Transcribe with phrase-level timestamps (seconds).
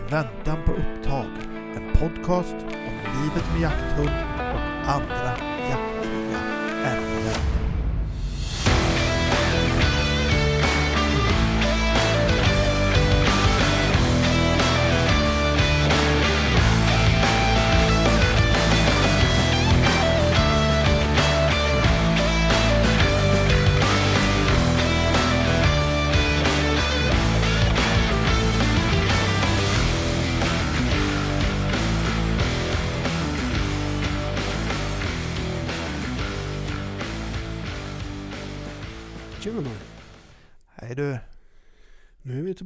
[0.00, 1.26] I väntan på upptag,
[1.76, 4.10] en podcast om livet med jakthund
[4.54, 5.49] och andra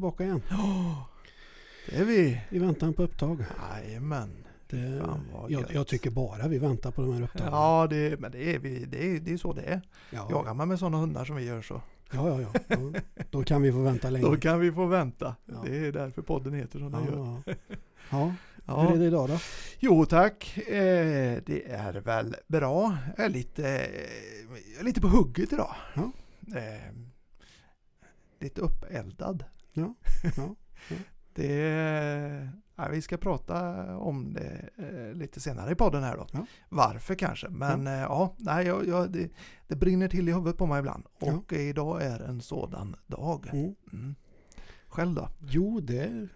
[0.04, 0.42] tillbaka igen.
[1.88, 2.40] Det är vi!
[2.50, 3.44] I väntan på upptag.
[3.70, 4.46] Jajamän.
[4.70, 7.52] Det, Fan, vad jag, jag tycker bara vi väntar på de här upptagen.
[7.52, 9.80] Ja, det, men det är, vi, det, är, det är så det är.
[10.10, 10.28] ja.
[10.30, 12.76] Jagar man med sådana hundar som vi gör så, ja, ja, ja.
[12.76, 12.92] Då,
[13.30, 14.26] då kan vi få vänta länge.
[14.30, 15.36] då kan vi få vänta.
[15.44, 15.62] Ja.
[15.66, 17.42] Det är därför podden heter som den gör.
[17.46, 17.54] ja,
[18.10, 18.34] ja.
[18.66, 19.38] ja, hur är det idag då?
[19.78, 22.96] Jo tack, eh, det är väl bra.
[23.16, 23.78] Jag är lite,
[24.78, 25.74] eh, lite på hugget idag.
[25.94, 26.10] Ja.
[26.58, 26.92] Eh,
[28.40, 29.44] lite uppeldad.
[29.74, 29.94] Ja,
[30.36, 30.54] ja,
[30.88, 30.96] ja.
[31.34, 36.26] Det, ja, vi ska prata om det eh, lite senare i podden här då.
[36.32, 36.46] Ja.
[36.68, 39.30] Varför kanske, men ja, ja nej, jag, jag, det,
[39.68, 41.04] det brinner till i huvudet på mig ibland.
[41.20, 43.50] Och idag är en sådan dag.
[43.52, 43.74] Mm.
[43.92, 44.14] Mm.
[44.88, 45.28] Själv då?
[45.48, 46.28] Jo, det,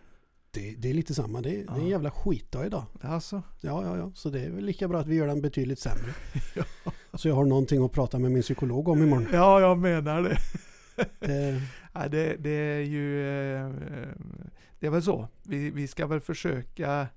[0.50, 1.40] det, det är lite samma.
[1.40, 2.84] Det, det är en jävla skitdag idag.
[3.00, 4.12] Alltså, Ja, ja, ja.
[4.14, 6.14] Så det är väl lika bra att vi gör den betydligt sämre.
[7.14, 9.26] Så jag har någonting att prata med min psykolog om imorgon.
[9.32, 10.38] ja, jag menar det.
[11.20, 11.62] Det,
[11.98, 13.20] Ja, det, det är ju,
[13.56, 13.70] eh,
[14.78, 15.28] det är väl så.
[15.42, 17.08] Vi, vi ska väl försöka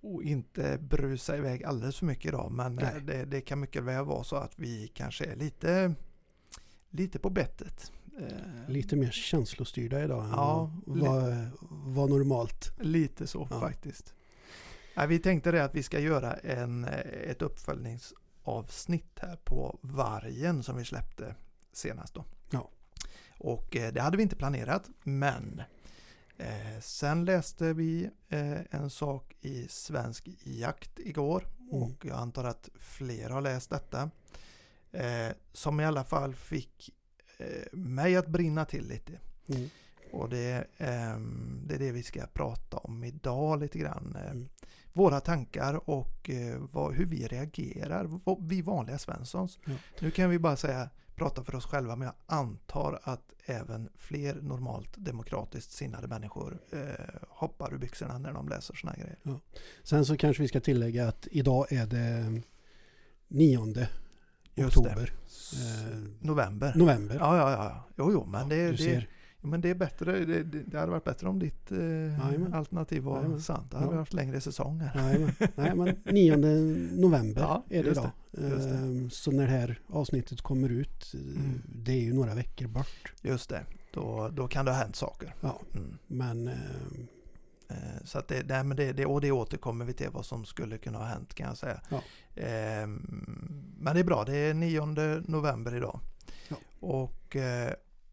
[0.00, 2.52] och inte brusa iväg alldeles för mycket idag.
[2.52, 5.94] Men eh, det, det kan mycket väl vara så att vi kanske är lite,
[6.90, 7.92] lite på bettet.
[8.20, 12.72] Eh, lite mer känslostyrda idag än Ja, vad, vad, normalt.
[12.80, 13.60] Lite så Ja.
[13.60, 14.14] faktiskt.
[14.94, 16.84] Ja, vi tänkte det att vi ska göra en,
[17.28, 21.34] ett uppföljningsavsnitt här på vargen som vi släppte
[21.72, 22.24] senast då.
[22.50, 22.70] Ja.
[23.42, 25.62] Och eh, det hade vi inte planerat, men
[26.38, 31.82] eh, sen läste vi eh, en sak i Svensk Jakt igår Mm.
[31.82, 34.10] och jag antar att fler har läst detta.
[35.52, 36.90] Som i alla fall fick
[37.72, 39.12] mig att brinna till lite.
[39.46, 39.68] Mm.
[40.12, 44.16] Och det, ehm, det är det vi ska prata om idag lite grann.
[44.26, 44.48] Mm.
[44.92, 49.58] Våra tankar och vad, hur vi reagerar, vi vanliga Svenssons.
[49.64, 49.72] Ja.
[50.00, 54.34] Nu kan vi bara säga, prata för oss själva, men jag antar att även fler
[54.34, 56.80] normalt demokratiskt sinnade människor eh,
[57.28, 59.18] hoppar ur byxorna när de läser här grejer.
[59.82, 62.42] Sen så kanske vi ska tillägga att idag är det
[63.28, 64.80] 9 Just det.
[64.80, 65.12] oktober.
[65.52, 66.72] Eh, November.
[66.76, 67.16] november.
[67.20, 67.84] Ja, ja, ja.
[67.96, 69.08] Jo, jo, men det, du det, ser.
[69.42, 70.24] Men det är bättre.
[70.24, 72.54] Det, det, hade varit bättre om ditt eh, Jajamän.
[72.54, 73.40] alternativ var Jajamän.
[73.40, 73.70] sant.
[73.70, 73.90] Då hade Ja.
[73.92, 74.94] vi haft längre säsong här.
[75.02, 76.36] Nej men, nej, men 9
[77.00, 78.10] november Ja, är det idag.
[78.30, 78.46] Det.
[78.46, 81.62] Eh, Så när det här avsnittet kommer ut, eh, Mm.
[81.74, 83.12] det är ju några veckor bort.
[83.22, 83.64] Just det.
[83.92, 85.34] Då, då kan det ha hänt saker.
[85.40, 85.98] Ja, Mm.
[86.06, 86.54] men eh,
[87.68, 90.44] Eh, Så att det, nej, men det, det, och det återkommer vi till vad som
[90.44, 91.80] skulle kunna ha hänt kan jag säga.
[91.90, 92.02] Ja.
[92.42, 93.24] Ehm,
[93.78, 94.86] men det är bra, det är 9
[95.26, 96.00] november idag.
[96.48, 96.56] Ja.
[96.80, 97.72] Och eh,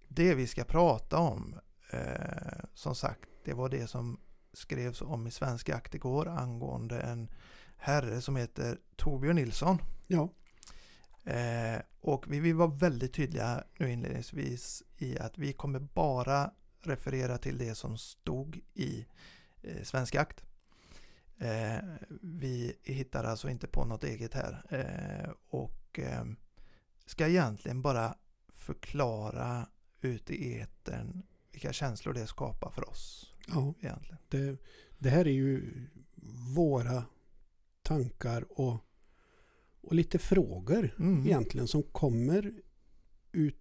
[0.10, 1.60] det vi ska prata om,
[1.92, 4.20] eh, som sagt, det var det som
[4.54, 7.30] skrevs om i Svensk Jakt igår angående en
[7.78, 9.82] herre som heter Torbjörn Nilsson.
[10.08, 10.30] ja,
[11.30, 17.38] Eh, och vi vill vara väldigt tydliga nu inledningsvis i att vi kommer bara referera
[17.38, 19.06] till det som stod i
[19.62, 20.44] eh, Svensk Jakt.
[21.38, 21.78] Eh,
[22.22, 26.26] vi hittar alltså inte på något eget här eh, och eh,
[27.06, 28.16] ska egentligen bara
[28.54, 29.68] förklara
[30.02, 33.74] ut i etern vilka känslor det skapar för oss ja.
[33.82, 34.18] egentligen.
[34.30, 34.58] Det,
[34.98, 35.64] det här är ju
[36.56, 37.04] våra
[37.82, 38.78] tankar och,
[39.82, 41.26] och lite frågor Mm.
[41.26, 42.52] egentligen som kommer
[43.32, 43.56] ut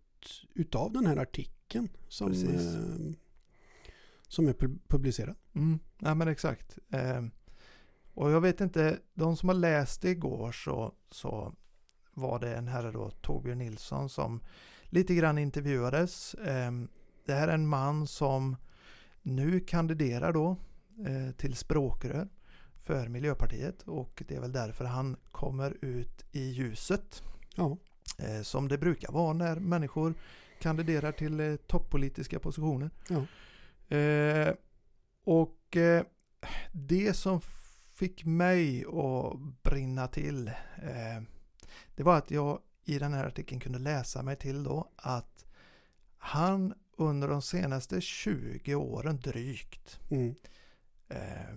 [0.54, 3.12] utav den här artikeln som, eh,
[4.28, 5.36] som är pu- publicerad.
[5.54, 6.78] Mm, ja men exakt.
[6.90, 7.22] Eh,
[8.14, 11.54] och jag vet inte, de som har läst det igår så, så
[12.12, 14.40] var det en herre då, Torbjörn Nilsson, som
[14.88, 16.34] lite grann intervjuades.
[16.34, 16.72] Eh,
[17.26, 18.56] det här är en man som
[19.22, 20.56] nu kandiderar då
[21.06, 22.28] eh, till språkrör
[22.84, 27.22] för Miljöpartiet och det är väl därför han kommer ut i ljuset.
[27.54, 27.76] Ja,
[28.18, 30.14] Eh, som det brukar vara när människor
[30.60, 32.90] kandiderar till eh, toppolitiska positioner.
[33.08, 33.24] Ja.
[35.24, 35.76] Och
[36.72, 37.40] det som
[37.94, 40.50] fick mig att brinna till
[41.96, 45.44] det var att jag i den här artikeln kunde läsa mig till då att
[46.18, 50.34] han under de senaste 20 åren drygt mm,
[51.08, 51.56] eh,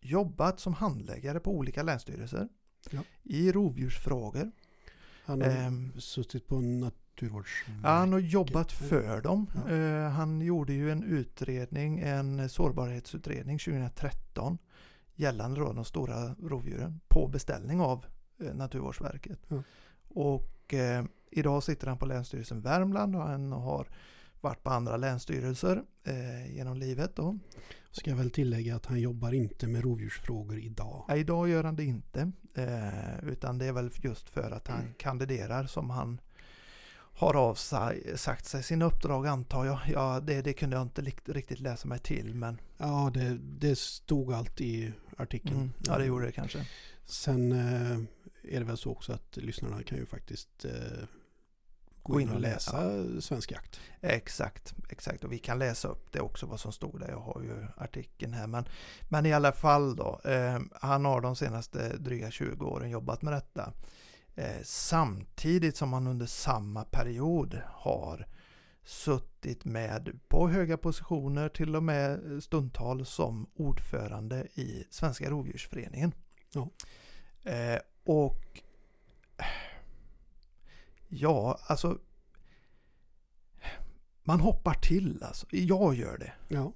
[0.00, 2.48] jobbat som handläggare på olika länsstyrelser
[2.90, 3.00] Ja.
[3.22, 4.50] i rovdjursfrågor.
[5.24, 7.82] Han har Ehm, suttit på Naturvårdsverket.
[7.82, 9.46] Ja, han har jobbat för dem.
[9.54, 9.72] Ja.
[9.74, 14.58] Eh, han gjorde ju en utredning, en sårbarhetsutredning 2013
[15.14, 18.06] gällande då de stora rovdjuren på beställning av
[18.40, 19.40] eh, Naturvårdsverket.
[19.48, 19.62] Ja.
[20.08, 23.88] Och eh, idag sitter han på Länsstyrelsen Värmland och han har
[24.40, 27.16] varit på andra länsstyrelser eh, genom livet.
[27.16, 27.38] Då.
[27.90, 31.04] Ska jag väl tillägga att han jobbar inte med rovdjursfrågor idag.
[31.08, 32.32] Ja, idag gör han det inte.
[32.54, 36.20] Eh, utan det är väl just för att han kandiderar som han
[37.18, 39.78] har avsagt sig sina uppdrag antar jag.
[39.92, 44.32] Ja, det, det kunde jag inte riktigt läsa mig till men Ja, det, det stod
[44.32, 45.56] allt i artikeln.
[45.56, 46.66] mm, ja det gjorde det kanske.
[47.04, 47.98] Sen eh,
[48.48, 51.04] är det väl så också att lyssnarna kan ju faktiskt eh,
[52.02, 53.80] gå in och läsa Svensk Jakt.
[54.00, 55.24] Exakt, exakt.
[55.24, 57.08] Och vi kan läsa upp det också vad som stod där.
[57.08, 58.46] Jag har ju artikeln här.
[58.46, 58.68] Men,
[59.08, 60.20] men i alla fall då.
[60.24, 63.72] Eh, han har de senaste dryga 20 åren jobbat med detta.
[64.34, 68.26] Eh, samtidigt som han under samma period har
[68.84, 76.12] suttit med på höga positioner till och med stundtal som ordförande i Svenska Rovdjursföreningen.
[76.52, 76.70] Ja.
[77.50, 77.78] Eh,
[78.08, 78.62] och
[81.08, 81.98] ja, alltså
[84.22, 85.46] man hoppar till alltså.
[85.50, 86.32] Jag gör det.
[86.48, 86.72] Ja,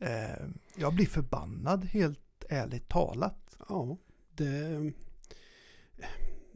[0.00, 0.46] Eh,
[0.76, 3.56] jag blir förbannad helt ärligt talat.
[3.68, 3.96] ja
[4.34, 4.92] det,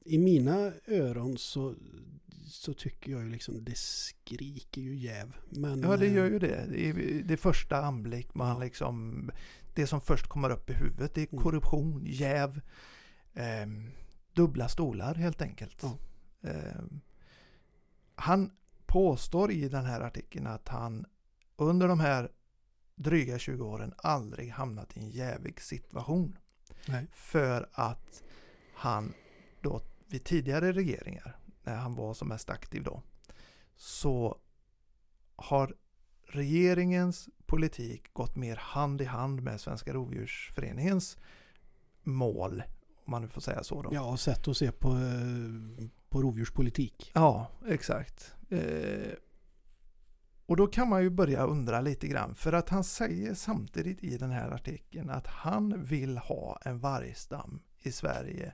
[0.04, 1.74] I mina öron så,
[2.46, 5.36] så tycker jag ju liksom det skriker ju jäv.
[5.50, 6.66] Men, Ja det gör eh, ju det.
[6.70, 9.30] Det är det första anblick man liksom
[9.74, 11.42] Det som först kommer upp i huvudet det är Mm.
[11.44, 12.60] korruption, jäv
[13.34, 13.66] eh,
[14.32, 15.82] Dubbla stolar helt enkelt.
[15.82, 15.98] Ja.
[16.50, 16.82] Eh,
[18.14, 18.50] han
[18.86, 21.06] påstår i den här artikeln att han
[21.56, 22.30] under de här
[22.94, 26.38] dryga 20 åren aldrig hamnat i en jävig situation.
[26.86, 27.06] Nej.
[27.12, 28.22] För att
[28.74, 29.14] han
[29.60, 33.02] då vid tidigare regeringar, när han var som mest aktiv då,
[33.76, 34.38] så
[35.36, 35.74] har
[36.26, 41.18] regeringens politik gått mer hand i hand med Svenska Rovdjursföreningens
[42.02, 42.62] mål,
[43.12, 43.90] man nu får säga så då.
[43.92, 47.10] Ja, sätt att se på, eh, på rovdjurspolitik.
[47.14, 48.34] Ja, exakt.
[48.50, 49.12] Eh,
[50.46, 54.18] och då kan man ju börja undra lite grann, för att han säger samtidigt i
[54.18, 58.52] den här artikeln att han vill ha en vargstam i Sverige,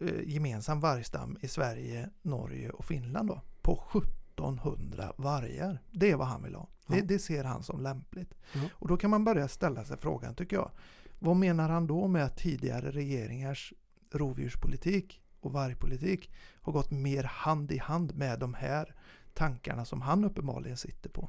[0.00, 5.82] eh, gemensam vargstam i Sverige, Norge och Finland då, på 1700 vargar.
[5.92, 6.68] Det är vad han vill ha.
[6.86, 7.04] Det, Ja.
[7.04, 8.34] det ser han som lämpligt.
[8.52, 8.60] Ja.
[8.72, 10.70] Och då kan man börja ställa sig frågan, tycker jag,
[11.18, 13.72] vad menar han då med att tidigare regeringars
[14.12, 16.30] rovdjurspolitik och vargpolitik
[16.60, 18.94] har gått mer hand i hand med de här
[19.34, 21.28] tankarna som han uppenbarligen sitter på.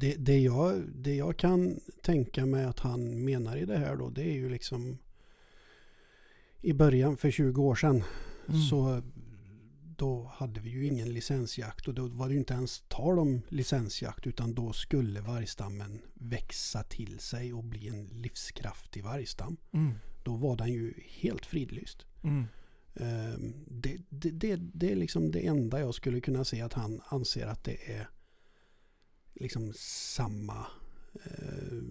[0.00, 4.10] Det, det, jag, det jag kan tänka mig att han menar i det här då,
[4.10, 4.98] det är ju liksom
[6.60, 8.04] i början för 20 år sedan
[8.48, 8.60] Mm.
[8.60, 9.02] så
[10.02, 13.42] då hade vi ju ingen licensjakt och då var det ju inte ens tal om
[13.48, 19.56] licensjakt utan då skulle vargstammen växa till sig och bli en livskraftig vargstam.
[19.72, 19.92] Mm.
[20.22, 22.06] Då var den ju helt fridlyst.
[22.22, 22.44] Mm.
[22.94, 27.00] Ehm, Det, det, det, det är liksom det enda jag skulle kunna se att han
[27.08, 28.08] anser att det är
[29.34, 29.72] liksom
[30.16, 30.66] samma
[31.24, 31.82] eh,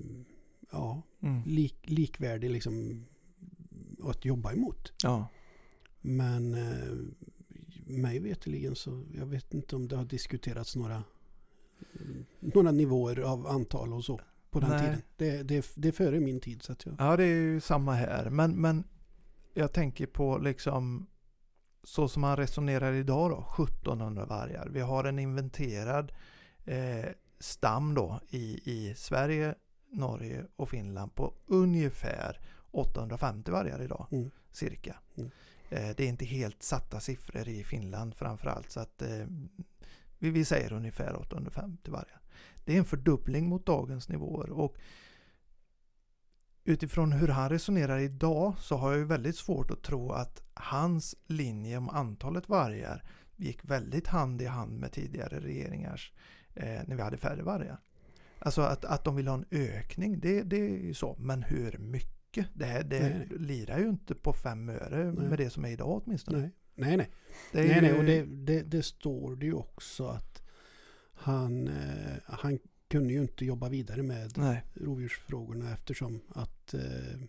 [0.71, 1.43] ja, Mm.
[1.45, 3.05] lik, likvärdig liksom
[4.03, 4.93] att jobba emot.
[5.03, 5.27] Ja.
[6.01, 6.97] Men eh,
[7.98, 11.03] mig veterligen så jag vet inte om det har diskuterats några
[12.39, 14.79] några nivåer av antal och så på den Nej.
[14.79, 15.01] tiden.
[15.17, 17.93] Det, det, det är före min tid så att jag, ja, det är ju samma
[17.93, 18.29] här.
[18.29, 18.83] Men, men
[19.53, 21.07] jag tänker på liksom
[21.83, 24.67] så som han resonerar idag då, 1700 vargar.
[24.67, 26.12] Vi har en inventerad
[26.65, 27.05] eh,
[27.39, 29.55] stam då i, i Sverige,
[29.89, 32.39] Norge och Finland på ungefär
[32.71, 34.07] 850 vargar idag.
[34.12, 34.31] Mm.
[34.51, 34.95] Cirka.
[35.17, 35.31] Mm.
[35.71, 39.25] Eh, det är inte helt satta siffror i Finland framförallt så att eh,
[40.19, 42.21] vi, vi säger ungefär 850 vargar.
[42.65, 44.77] Det är en fördubbling mot dagens nivåer och
[46.63, 51.15] utifrån hur han resonerar idag så har jag ju väldigt svårt att tro att hans
[51.25, 53.03] linje om antalet vargar
[53.35, 56.13] gick väldigt hand i hand med tidigare regeringars
[56.55, 57.79] eh, när vi hade färre vargar.
[58.39, 61.15] Alltså att, att de vill ha en ökning, det, det är ju så.
[61.19, 62.20] Men hur mycket?
[62.53, 63.39] Det, här, det Nej, nej.
[63.39, 65.29] lirar ju inte på fem öre Nej.
[65.29, 66.38] med det som är idag åtminstone.
[66.39, 67.09] nej, nej, nej.
[67.51, 70.41] Det nej, ju, nej och det, det, det står det ju också att
[71.13, 74.63] han, eh, han kunde ju inte jobba vidare med nej.
[74.73, 77.19] rovdjursfrågorna eftersom att eh,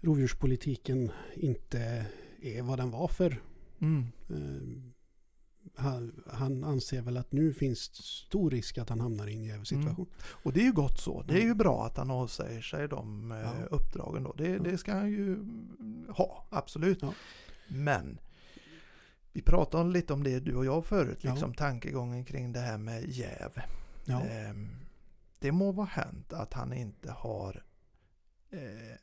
[0.00, 2.06] rovdjurspolitiken inte
[2.42, 3.42] är vad den var för
[3.80, 4.04] Mm.
[4.30, 4.92] eh,
[5.76, 10.06] han, han anser väl att nu finns stor risk att han hamnar i en jävsituation.
[10.18, 11.22] Och det är ju gott så.
[11.22, 11.58] Det är ju Mm.
[11.58, 13.52] bra att han avsäger sig de eh, Ja.
[13.70, 14.32] uppdragen då.
[14.32, 14.58] Det, Ja.
[14.62, 16.98] det ska han ju mm, ha, absolut.
[17.02, 17.12] Ja.
[17.68, 18.18] Men
[19.32, 21.30] vi pratade lite om det du och jag förut, Ja.
[21.32, 23.50] liksom tankegången kring det här med jäv.
[24.04, 24.20] Ja.
[24.24, 24.68] Ehm,
[25.38, 27.64] det må vara hänt att han inte har
[28.50, 28.96] eh,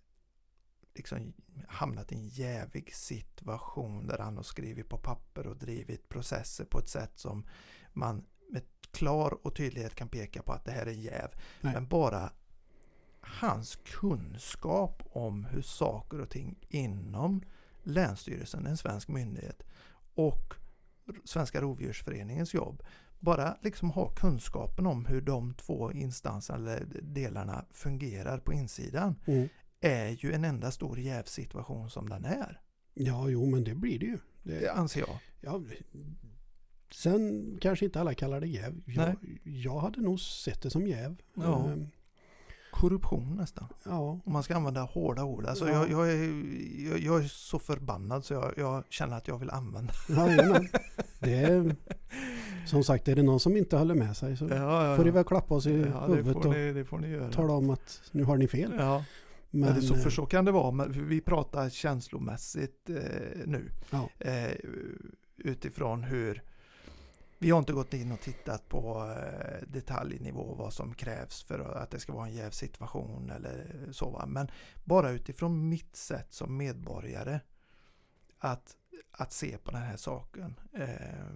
[0.93, 1.33] liksom
[1.67, 6.79] hamnat i en jävig situation där han har skrivit på papper och drivit processer på
[6.79, 7.47] ett sätt som
[7.93, 11.29] man med klar och tydlighet kan peka på att det här är jäv.
[11.61, 11.73] Nej.
[11.73, 12.31] Men bara
[13.21, 17.41] hans kunskap om hur saker och ting inom
[17.83, 19.63] Länsstyrelsen, en svensk myndighet,
[20.13, 20.53] och
[21.23, 22.83] Svenska Rovdjursföreningens jobb
[23.19, 29.49] bara liksom ha kunskapen om hur de två instanserna eller delarna fungerar på insidan Mm.
[29.81, 32.61] Är ju en enda stor jävsituation som den är.
[32.93, 34.17] ja, jo men det blir det ju.
[34.43, 35.17] Det, Det anser jag.
[35.41, 35.61] ja,
[36.93, 38.81] sen kanske inte alla kallar det jäv.
[38.85, 41.15] Jag, jag hade nog sett det som jäv.
[41.33, 41.69] Ja.
[41.69, 41.87] Ehm,
[42.71, 43.67] Korruption nästan.
[43.85, 44.19] ja.
[44.25, 45.45] Om man ska använda hårda ord.
[45.45, 45.73] Alltså Ja.
[45.73, 46.43] jag, jag, är,
[46.89, 49.93] jag, jag är så förbannad så jag, jag känner att jag vill använda.
[50.09, 50.67] Jajamän.
[51.19, 51.75] Det är,
[52.65, 55.23] som sagt, är det någon som inte håller med sig så Ja, får de väl
[55.23, 57.31] klappa oss i ja, det, huvudet får och ni, det får ni göra.
[57.31, 58.73] tala om att nu har ni fel.
[58.77, 59.05] Ja,
[59.51, 60.71] men, så, för eh, så kan det vara.
[60.71, 63.71] Men vi pratar känslomässigt eh, nu.
[63.89, 64.09] Ja.
[64.19, 64.57] Eh,
[65.37, 66.43] utifrån hur
[67.39, 71.91] vi har inte gått in och tittat på eh, detaljnivå vad som krävs för att
[71.91, 74.09] det ska vara en jävsituation eller så.
[74.09, 74.25] Va?
[74.25, 74.51] Men
[74.83, 77.39] bara utifrån mitt sätt som medborgare
[78.37, 78.75] att,
[79.11, 80.59] att se på den här saken.
[80.73, 81.35] Eh,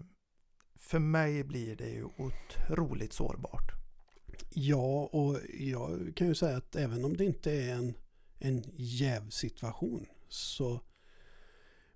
[0.76, 3.72] för mig blir det ju otroligt sårbart.
[4.50, 7.94] Ja, och jag kan ju säga att även om det inte är en,
[8.40, 10.82] en jävsituation så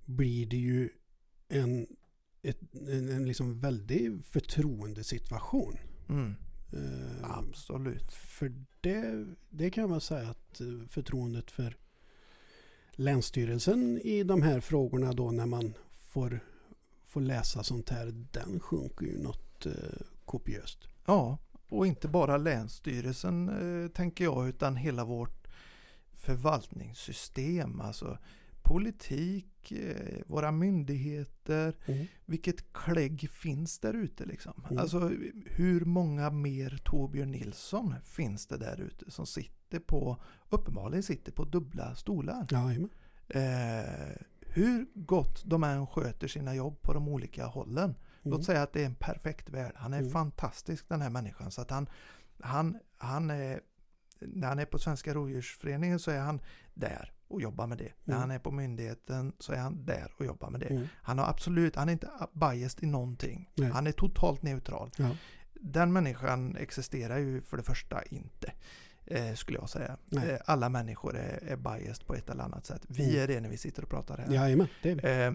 [0.05, 0.89] blir det ju
[1.48, 1.88] en,
[2.41, 5.77] ett, en, en liksom väldig förtroendesituation.
[6.10, 6.36] Mm,
[6.74, 8.12] Eh, absolut.
[8.12, 11.77] För det, det kan man säga att eh, förtroendet för
[12.91, 16.39] Länsstyrelsen i de här frågorna då när man får,
[17.03, 19.74] får läsa sånt här, den sjunker ju något eh,
[20.25, 20.79] kopiöst.
[21.05, 21.38] Ja,
[21.69, 25.38] och inte bara Länsstyrelsen eh, tänker jag utan hela vårt
[26.19, 27.81] förvaltningssystem.
[27.81, 28.17] Alltså
[28.61, 31.73] politik, eh, våra myndigheter.
[32.25, 34.63] Vilket klägg finns där ute liksom?
[34.69, 34.77] Mm.
[34.77, 35.11] Alltså
[35.45, 41.45] hur många mer Torbjörn Nilsson finns det där ute som sitter på, uppenbarligen sitter på
[41.45, 42.47] dubbla stolar?
[42.51, 42.89] Jajamän.
[43.27, 47.95] Eh, hur gott de än sköter sina jobb på de olika hållen.
[48.21, 48.43] Låt Mm.
[48.43, 49.73] säga att det är en perfekt värld.
[49.75, 50.11] Han är Mm.
[50.11, 51.51] fantastisk den här människan.
[51.51, 51.89] Så att han,
[52.39, 53.61] han, han är,
[54.19, 56.41] när han är på Svenska Rovdjursföreningen så är han
[56.73, 57.91] där och jobbar med det.
[58.03, 58.21] När Mm.
[58.21, 60.67] han är på myndigheten så är han där och jobbar med det.
[60.67, 60.88] Mm.
[60.93, 63.49] Han har absolut, han är inte biased i någonting.
[63.55, 63.69] Nej.
[63.71, 64.91] Han är totalt neutral.
[64.97, 65.15] Ja.
[65.53, 68.51] Den människan existerar ju för det första inte.
[69.05, 69.97] Eh, skulle jag säga.
[70.11, 72.85] Eh, alla människor är, är biased på ett eller annat sätt.
[72.89, 73.23] Vi Mm.
[73.23, 74.33] är det när vi sitter och pratar här.
[74.33, 75.25] Jajamän, det är vi.
[75.25, 75.33] Eh,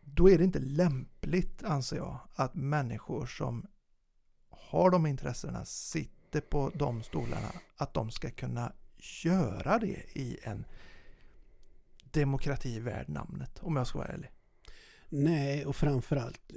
[0.00, 3.66] då är det inte lämpligt, anser jag, att människor som
[4.50, 8.72] har de intressena sitter på de stolarna, att de ska kunna
[9.24, 10.64] göra det i en
[12.12, 14.30] demokrati värd namnet, om jag ska vara ärlig.
[15.08, 16.52] Nej, och framförallt,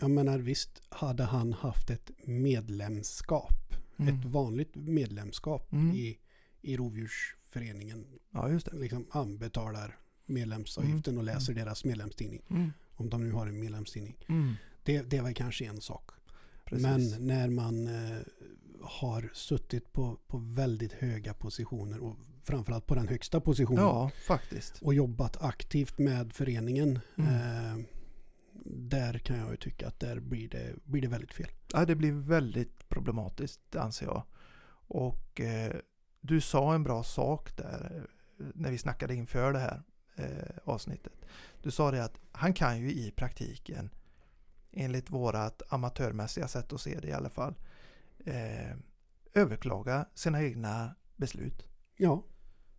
[0.00, 3.54] jag menar visst hade han haft ett medlemskap,
[4.00, 4.14] Mm.
[4.18, 5.96] ett vanligt medlemskap Mm.
[5.96, 6.18] i,
[6.60, 8.06] i Rovdjursföreningen.
[8.30, 8.76] Ja, just det.
[8.76, 12.42] Liksom han betalar medlemsavgiften och läser deras medlemstidning.
[12.50, 12.72] Mm.
[12.96, 14.16] Om de nu har en medlemstidning.
[14.28, 14.54] Mm.
[14.82, 16.10] Det, det var kanske en sak.
[16.64, 16.82] Precis.
[16.86, 18.18] Men när man eh,
[18.82, 24.82] har suttit på, på väldigt höga positioner och framförallt på den högsta positionen Ja, faktiskt.
[24.82, 26.98] och jobbat aktivt med föreningen.
[27.16, 27.34] Mm.
[27.34, 27.84] Eh,
[28.70, 31.50] där kan jag ju tycka att där blir det, blir det väldigt fel.
[31.72, 34.22] Ja, det blir väldigt problematiskt anser jag.
[34.88, 35.76] Och eh,
[36.20, 38.06] du sa en bra sak där
[38.40, 39.82] eh, när vi snackade inför det här
[40.16, 41.12] eh, avsnittet.
[41.62, 43.90] Du sa det att han kan ju i praktiken,
[44.72, 47.54] enligt vårat amatörmässiga sätt att se det i alla fall,
[48.26, 48.76] eh,
[49.34, 51.66] överklaga sina egna beslut.
[51.96, 52.24] Ja,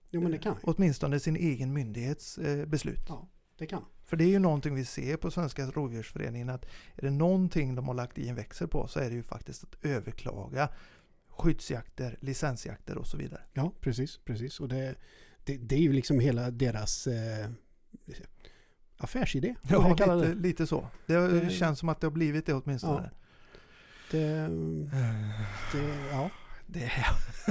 [0.10, 0.72] jo, men det kan han ju.
[0.74, 3.06] Åtminstone sin egen myndighets eh, beslut.
[3.08, 3.86] Ja, det kan.
[4.04, 6.66] För det är ju någonting vi ser på Svenska Rovdjursföreningen att
[6.96, 9.64] är det någonting de har lagt i en växel på så är det ju faktiskt
[9.64, 10.70] att överklaga
[11.30, 13.42] skyddsjakter, licensjakter och så vidare.
[13.54, 14.60] Ja, precis, precis.
[14.60, 14.96] Och det,
[15.44, 17.50] det, det är ju liksom hela deras eh,
[18.98, 19.56] affärsidé.
[19.70, 20.88] Ja, lite, lite så.
[21.08, 23.10] Det Det- känns som att det har blivit det åtminstone.
[24.12, 24.50] Det,
[25.72, 26.30] det, ja,
[26.68, 26.92] Det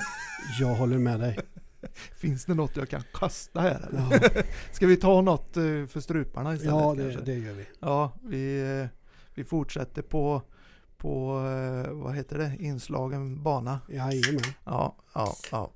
[0.60, 1.38] jag håller med dig.
[2.12, 4.18] Finns det något jag kan kasta här eller?
[4.34, 6.74] Ja, Ska vi ta något eh, för struparna istället?
[6.74, 7.32] ja det, kanske?
[7.32, 7.66] det gör vi.
[7.80, 8.86] Ja, vi, eh,
[9.34, 10.42] vi fortsätter på,
[10.96, 13.80] på eh, vad heter det, inslagen bana.
[13.88, 14.40] Jajamän.
[14.64, 15.72] Ja, ja, ja.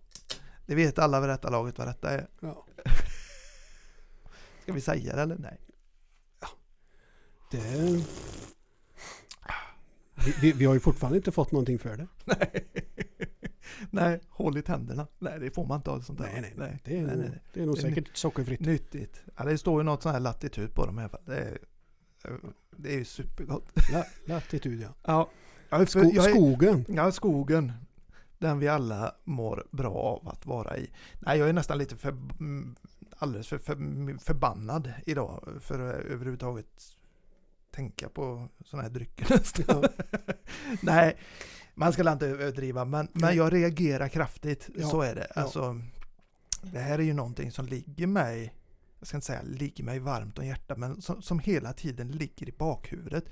[0.66, 2.28] Det vet alla vid detta laget vad detta är.
[2.40, 2.66] Ja.
[4.62, 5.38] Ska vi säga det eller?
[5.38, 5.58] Nej.
[7.50, 8.04] Det...
[10.26, 12.06] Vi, vi, vi har ju fortfarande inte fått någonting för det.
[12.24, 12.66] Nej.
[13.90, 15.06] nej, håll i tänderna.
[15.18, 16.30] Nej, det får man inte ha sånt där.
[16.32, 16.80] Nej, nej, nej.
[16.84, 17.42] Det är, nej, nog, nej.
[17.52, 18.60] Det är nog Det är säkert sockerfritt.
[18.60, 19.22] Nyttigt.
[19.36, 21.20] Ja, det står ju något sånt här latitud på dem i alla fall.
[21.24, 21.58] Det är,
[22.76, 23.68] det är ju supergott.
[23.92, 24.88] La, latitud ja.
[25.68, 26.84] Ja, för, Sko, är, skogen.
[26.88, 27.72] Ja, skogen.
[28.38, 30.90] Den vi alla mår bra av att vara i.
[31.18, 32.14] Nej, jag är nästan lite för,
[33.18, 33.74] alldeles för, för
[34.18, 36.96] förbannad idag för att överhuvudtaget
[37.72, 39.84] tänka på sådana här drycker nästan.
[40.82, 41.16] Nej,
[41.74, 44.70] man ska inte överdriva, men, men jag reagerar kraftigt.
[44.76, 45.26] Ja, Så är det.
[45.34, 45.42] ja.
[45.42, 45.80] Alltså,
[46.62, 48.54] det här är ju någonting som ligger mig,
[48.98, 52.48] jag ska inte säga ligger mig varmt om hjärtat, men som, som hela tiden ligger
[52.48, 53.24] i bakhuvudet.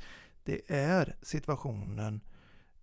[0.44, 2.20] Det är situationen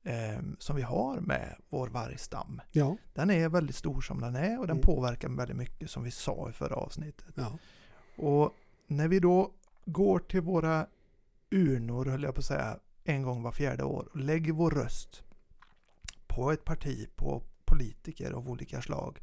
[0.03, 2.61] eh, som vi har med vår vargstam.
[2.71, 4.85] Ja, Den är väldigt stor som den är och den Mm.
[4.85, 7.27] påverkar väldigt mycket som vi sa i förra avsnittet.
[7.35, 7.57] ja.
[8.23, 8.53] Och
[8.87, 9.51] när vi då
[9.85, 10.87] går till våra
[11.49, 15.23] urnor, höll jag på att säga, en gång var fjärde år och lägger vår röst
[16.27, 19.21] på ett parti, på politiker av olika slag.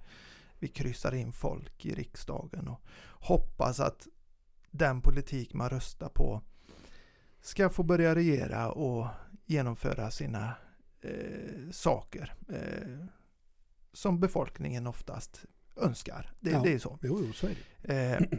[0.59, 4.09] Vi kryssar in folk i riksdagen och hoppas att
[4.71, 6.43] den politik man röstar på
[7.41, 9.07] ska få börja regera och
[9.47, 10.55] genomföra sina
[11.01, 13.07] eh, saker eh,
[13.93, 15.45] som befolkningen oftast
[15.77, 16.33] önskar.
[16.41, 16.63] Det, Ja.
[16.63, 16.99] det är så.
[17.03, 17.95] Jo, jo, så är det.
[17.95, 18.39] Eh,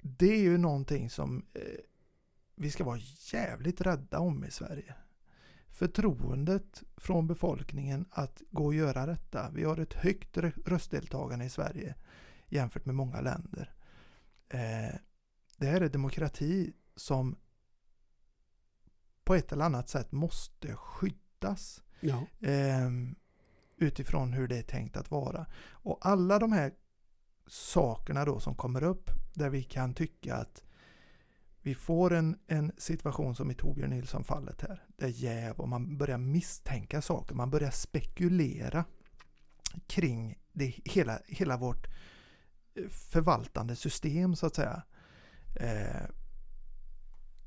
[0.00, 1.62] det är ju någonting som eh,
[2.54, 2.98] vi ska vara
[3.32, 4.94] jävligt rädda om i Sverige.
[5.68, 9.50] Förtroendet från befolkningen att gå och göra detta.
[9.50, 11.94] Vi har ett högt rö- röstdeltagande i Sverige
[12.48, 13.74] jämfört med många länder.
[14.48, 14.94] Eh,
[15.56, 17.36] det här är demokrati som
[19.24, 22.90] på ett eller annat sätt måste skyddas Ja, eh,
[23.76, 25.46] utifrån hur det är tänkt att vara.
[25.70, 26.72] Och alla de här
[27.46, 30.62] sakerna då som kommer upp där vi kan tycka att
[31.64, 34.86] vi får en, en situation som i Torbjörn Nilsson-fallet här.
[34.96, 37.34] Det är jäv och man börjar misstänka saker.
[37.34, 38.84] Man börjar spekulera
[39.86, 41.86] kring det, hela, hela vårt
[42.74, 44.82] eh, förvaltande system så att säga.
[45.60, 46.10] Eh,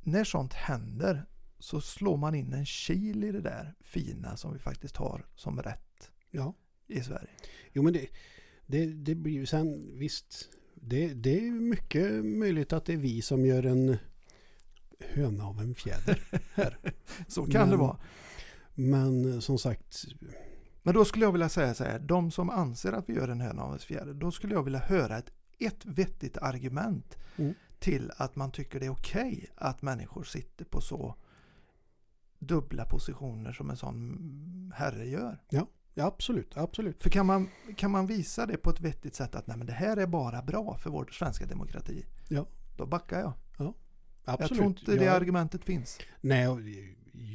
[0.02, 1.26] när sånt händer
[1.60, 5.62] så slår man in en kil i det där fina som vi faktiskt har som
[5.62, 6.54] rätt ja.
[6.88, 7.30] i Sverige.
[7.74, 8.08] Jo, men det,
[8.66, 10.50] det, det blir ju sen, visst.
[10.82, 13.98] Det, det är mycket möjligt att det är vi som gör en
[15.00, 16.22] höna av en fjäder.
[17.28, 17.98] Så kan det Men- vara.
[18.76, 20.06] Men som sagt,
[20.84, 23.42] Men då skulle jag vilja säga så här, de som anser att vi gör en
[23.42, 27.54] höna av en fjäder, då skulle jag vilja höra ett, ett vettigt argument Mm.
[27.80, 31.16] till att man tycker det är okej att människor sitter på så
[32.40, 35.42] dubbla positioner som en sån herre gör.
[35.50, 35.68] ja
[36.06, 37.04] absolut, absolut.
[37.04, 39.74] För kan man, kan man visa det på ett vettigt sätt att nej, men det
[39.74, 42.46] här är bara bra för vår svenska demokrati, Ja.
[42.78, 43.34] då backar jag.
[44.26, 44.50] absolut.
[44.50, 46.00] Jag tror inte det Jag- argumentet finns.
[46.22, 46.48] Nej,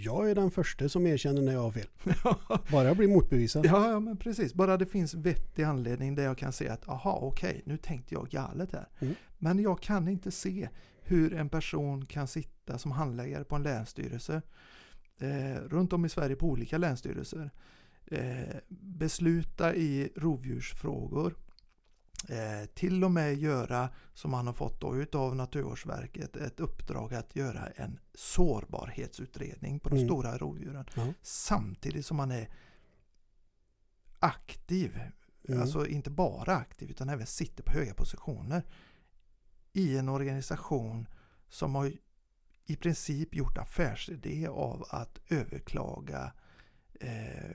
[0.04, 1.86] jag är den första som erkänner när jag har fel.
[2.72, 3.66] Bara jag blir motbevisad.
[3.66, 4.54] Ja, ja, men precis.
[4.54, 8.28] Bara det finns vettig anledning där jag kan se att aha, okej, nu tänkte jag
[8.28, 8.88] galet här.
[9.00, 9.14] Mm.
[9.38, 10.68] Men jag kan inte se
[11.02, 14.42] hur en person kan sitta som handläggare på en länsstyrelse
[15.20, 17.50] eh, runt om i Sverige på olika länsstyrelser.
[18.12, 21.34] Eh, besluta i rovdjursfrågor.
[22.28, 27.36] Eh, till och med göra, som man har fått då utav Naturvårdsverket, ett uppdrag att
[27.36, 30.08] göra en sårbarhetsutredning på de Mm.
[30.08, 30.84] stora rovdjuren.
[30.94, 31.06] Ja.
[31.22, 32.48] Samtidigt som man är
[34.18, 35.00] aktiv,
[35.48, 35.60] Mm.
[35.60, 38.62] alltså inte bara aktiv utan även sitter på höga positioner
[39.72, 41.08] i en organisation
[41.48, 41.92] som har
[42.66, 46.32] i princip gjort affärsidé av att överklaga
[47.00, 47.50] eh,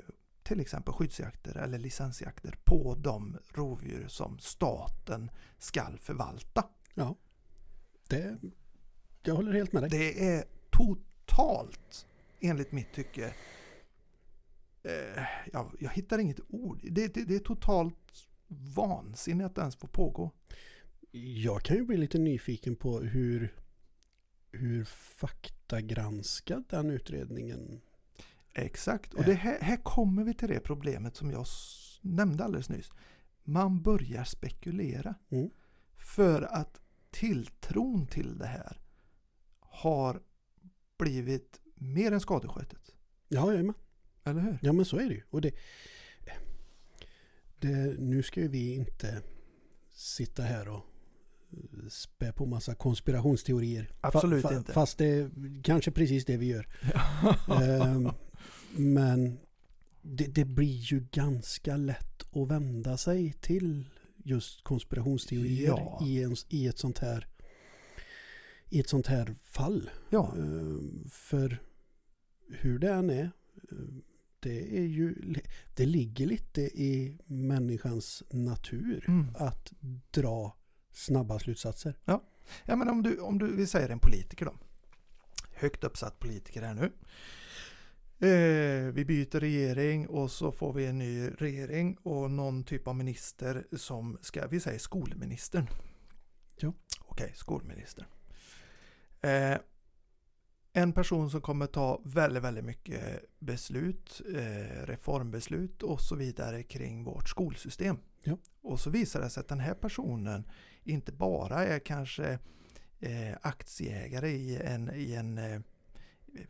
[0.48, 6.70] till exempel skyddsjakter eller licensjakter på de rovdjur som staten skall förvalta.
[6.94, 7.16] ja.
[8.10, 8.38] Det,
[9.24, 9.90] jag håller helt med dig.
[9.90, 12.08] Det är totalt,
[12.40, 13.34] enligt mitt tycke,
[14.84, 16.80] eh, ja, jag hittar inget ord.
[16.84, 18.28] Det, det, det är totalt
[18.76, 20.32] vansinne att det ens får pågå.
[21.12, 23.56] Jag kan ju bli lite nyfiken på hur,
[24.52, 27.82] hur faktagranskad den utredningen
[28.58, 31.46] Exakt, och det här, här kommer vi till det problemet som jag
[32.02, 32.90] nämnde alldeles nyss.
[33.44, 35.16] Man börjar spekulera.
[35.30, 35.50] Mm.
[35.98, 38.82] För att tilltron till det här
[39.60, 40.22] har
[40.98, 42.96] blivit mer än skadeskjutet.
[43.28, 43.76] Ja, är med.
[44.24, 44.60] Eller hur?
[44.62, 45.22] Ja, men så är det ju.
[45.30, 45.52] Och det,
[47.60, 49.22] Det, nu ska ju vi inte
[49.92, 50.86] sitta här och
[51.90, 53.92] spä på massa konspirationsteorier.
[54.02, 54.74] Absolut fa, fa, inte.
[54.74, 55.32] Fast det är
[55.64, 56.68] kanske precis det vi gör.
[57.62, 58.12] Ehm,
[58.76, 59.40] men
[60.02, 63.90] det, det blir ju ganska lätt att vända sig till
[64.24, 66.00] just konspirationsteorier Ja.
[66.06, 67.28] i, en, i ett sånt här
[68.70, 69.90] i ett sånt här fall.
[70.10, 71.62] ja, Ehm, För
[72.50, 73.24] hur det än är,
[73.72, 73.78] eh,
[74.40, 75.16] det är ju,
[75.76, 79.28] det ligger lite i människans natur mm.
[79.36, 79.74] att
[80.12, 80.58] dra
[80.92, 81.98] snabba slutsatser.
[82.66, 84.54] ja men om du, om du, vi säger en politiker då.
[85.52, 86.92] Högt uppsatt politiker här nu.
[88.20, 92.96] Eh, vi byter regering och så får vi en ny regering och någon typ av
[92.96, 95.68] minister som ska, vi säger skolministern.
[96.56, 96.74] Ja.
[97.00, 98.06] Okej, skolministern.
[99.22, 99.58] Eh,
[100.74, 107.04] en person som kommer ta väldigt, väldigt mycket beslut, eh, reformbeslut och så vidare kring
[107.04, 107.98] vårt skolsystem.
[108.24, 108.38] Ja.
[108.62, 110.48] Och så visar det sig att den här personen
[110.84, 112.40] inte bara är kanske
[113.00, 115.62] eh, aktieägare i en, i en eh,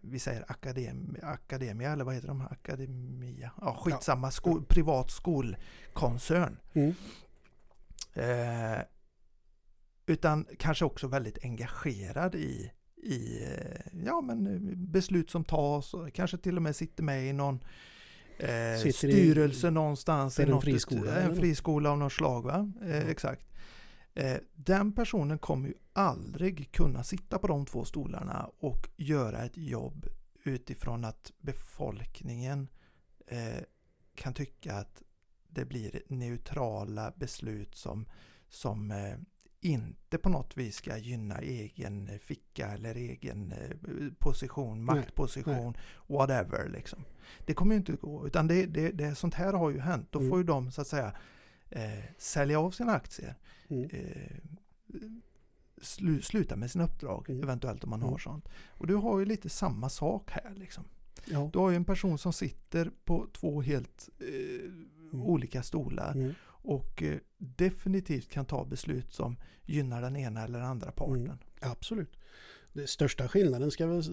[0.02, 2.42] vi säger akadem, akademia eller vad heter de?
[2.42, 3.52] Akademia?
[3.62, 4.32] Ja, skitsamma.
[4.32, 6.58] Skol, privat skolkoncern.
[6.74, 6.94] Mm.
[8.14, 8.82] Eh,
[10.06, 12.72] utan kanske också väldigt engagerad i,
[13.04, 17.34] i eh, ja, men eh, beslut som tas kanske till och med sitter med i
[17.34, 17.56] någon
[18.40, 20.40] eh, Sitter i- styrelse någonstans.
[20.40, 22.42] i en något- friskola En friskola av något slag.
[22.44, 22.72] Va?
[22.82, 22.96] Eh, Ja.
[23.04, 23.48] Exakt.
[24.18, 29.58] Eh, den personen kommer ju aldrig kunna sitta på de två stolarna och göra ett
[29.58, 30.08] jobb
[30.44, 32.68] utifrån att befolkningen
[33.28, 33.64] eh,
[34.16, 35.02] kan tycka att
[35.48, 38.06] det blir neutrala beslut som,
[38.50, 39.16] som eh,
[39.62, 43.54] inte på något vis ska gynna egen ficka eller egen
[44.20, 45.78] position, Nej, maktposition,
[46.08, 47.00] whatever liksom.
[47.46, 50.08] Det kommer ju inte att gå, utan det, det, det, sånt här har ju hänt.
[50.12, 50.30] Då Mm.
[50.30, 51.14] får ju de så att säga
[51.70, 53.36] eh, sälja av sina aktier,
[53.70, 53.90] Mm.
[53.92, 54.38] eh,
[55.82, 57.44] slu, sluta med sina uppdrag Mm.
[57.44, 58.12] eventuellt om man Mm.
[58.12, 58.50] har sånt.
[58.68, 60.84] Och du har ju lite samma sak här liksom.
[61.26, 61.50] Ja.
[61.54, 64.72] Du har ju en person som sitter på två helt eh,
[65.22, 66.34] olika stolar Mm.
[66.46, 71.26] och eh, definitivt kan ta beslut som gynnar den ena eller andra parten.
[71.26, 71.38] Mm.
[71.62, 72.18] Absolut.
[72.74, 74.04] Den största skillnaden ska väl,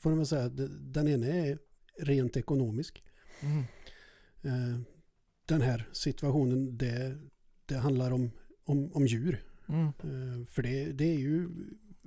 [0.00, 0.48] får man säga,
[0.80, 1.58] den ena är
[1.98, 3.04] rent ekonomisk.
[3.40, 4.84] Mm.
[5.46, 7.18] Den här situationen, det,
[7.66, 8.30] det handlar om,
[8.64, 9.42] om, om djur.
[9.68, 9.86] Mm.
[9.86, 11.48] Eh, För det, det är ju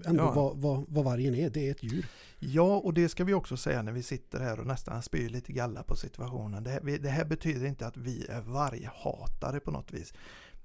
[0.06, 0.32] ändå Ja.
[0.34, 2.06] vad, vad, vad vargen är, det är ett djur.
[2.40, 5.52] Ja, och det ska vi också säga när vi sitter här och nästan spyr lite
[5.54, 6.64] galla på situationen.
[6.64, 10.14] Det, här- det här betyder inte att vi är varghatare på något vis.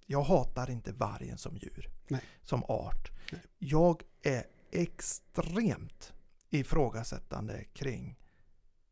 [0.07, 2.21] Jag hatar inte vargen som djur, Nej.
[2.43, 3.11] som art.
[3.33, 3.41] Nej.
[3.59, 6.13] Jag är extremt
[6.51, 8.19] ifrågasättande kring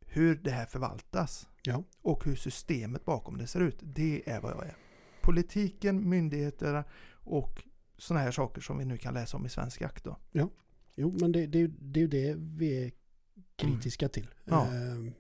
[0.09, 1.83] hur det här förvaltas Ja.
[2.03, 3.79] och hur systemet bakom det ser ut.
[3.83, 4.77] Det är vad jag är.
[5.23, 7.63] Politiken, myndigheterna och
[7.99, 10.05] sådana här saker som vi nu kan läsa om i Svensk Jakt.
[10.05, 10.17] Då.
[10.95, 12.93] Jo, men det, det, det är ju det vi är
[13.57, 14.29] kritiska till.
[14.45, 14.67] Ja.
[14.67, 15.13] Eh,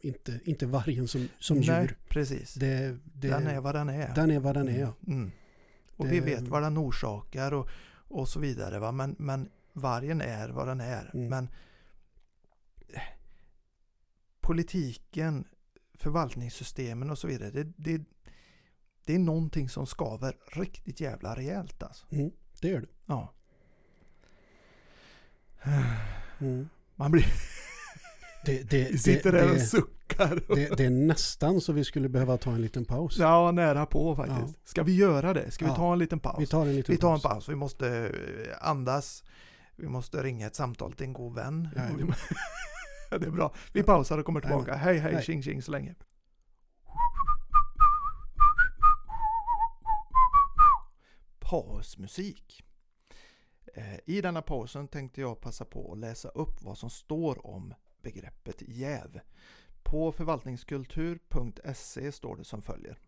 [0.00, 1.96] inte, inte vargen som, som Nej, djur.
[2.08, 2.54] precis.
[2.54, 4.14] Det, det, den är vad den är.
[4.14, 4.80] den är vad den är.
[4.80, 4.94] ja.
[5.06, 5.30] Mm.
[5.96, 8.78] Och Det- vi vet vad den orsakar och, och så vidare.
[8.78, 8.92] Va?
[8.92, 11.10] Men, men vargen är vad den är.
[11.14, 11.28] Mm.
[11.28, 11.48] Men
[14.44, 15.44] politiken,
[15.94, 17.50] förvaltningssystemen och så vidare.
[17.50, 18.02] Det, det,
[19.06, 22.06] det är någonting som skaver riktigt jävla rejält alltså.
[22.10, 22.30] Mm,
[22.60, 22.86] det gör det.
[23.06, 23.32] Ja.
[26.40, 26.68] Mm.
[26.96, 27.26] Man blir,
[28.44, 30.42] Det, det, vi sitter där och det, suckar.
[30.54, 33.18] det, det är nästan så vi skulle behöva ta en liten paus.
[33.18, 34.68] Ja, nära på faktiskt.
[34.68, 35.50] Ska vi göra det?
[35.50, 35.76] Ska vi Ja.
[35.76, 36.36] ta en liten paus?
[36.42, 37.32] Vi tar en liten Vi tar en paus.
[37.32, 37.48] paus.
[37.48, 39.24] Vi måste eh, andas.
[39.76, 41.68] Vi måste ringa ett samtal till en god vän.
[41.76, 41.96] Ja, ja.
[41.96, 42.12] Vi-
[43.18, 43.54] det är bra.
[43.72, 44.74] Vi pausar och kommer tillbaka.
[44.74, 45.22] Hej, hej, Hej.
[45.22, 45.94] tjing, tjing så länge.
[51.38, 52.62] Pausmusik.
[53.74, 57.74] Eh, I denna pausen tänkte jag passa på att läsa upp vad som står om
[58.02, 59.20] begreppet jäv.
[59.82, 62.98] På förvaltningskultur.se står det som följer.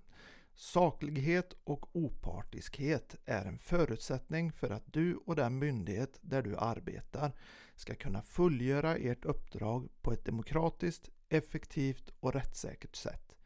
[0.58, 7.32] Saklighet och opartiskhet är en förutsättning för att du och den myndighet där du arbetar
[7.74, 13.36] ska kunna fullgöra ert uppdrag på ett demokratiskt, effektivt och rättssäkert sätt.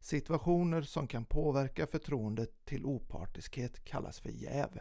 [0.00, 4.78] Situationer som kan påverka förtroendet till opartiskhet kallas för jäv.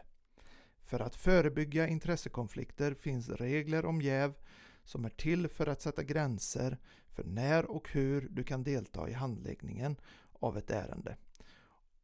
[0.82, 4.34] För att förebygga intressekonflikter finns regler om jäv
[4.84, 6.78] som är till för att sätta gränser
[7.10, 9.96] för när och hur du kan delta i handläggningen
[10.34, 11.18] av ett ärende.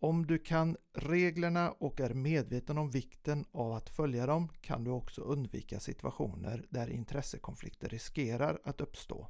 [0.03, 4.91] Om du kan reglerna och är medveten om vikten av att följa dem kan du
[4.91, 9.27] också undvika situationer där intressekonflikter riskerar att uppstå.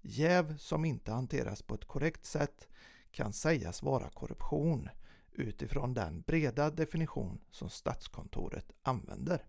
[0.00, 2.68] Jäv som inte hanteras på ett korrekt sätt
[3.10, 4.88] kan sägas vara korruption
[5.32, 9.46] utifrån den breda definition som Statskontoret använder.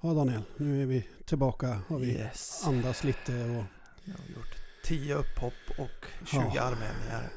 [0.00, 1.82] Ja Daniel, nu är vi tillbaka.
[1.88, 2.62] Har vi Yes.
[2.66, 3.64] andas lite och
[4.04, 6.62] Jag har gjort 10 upphopp och 20 Ja.
[6.62, 7.30] armhävningar.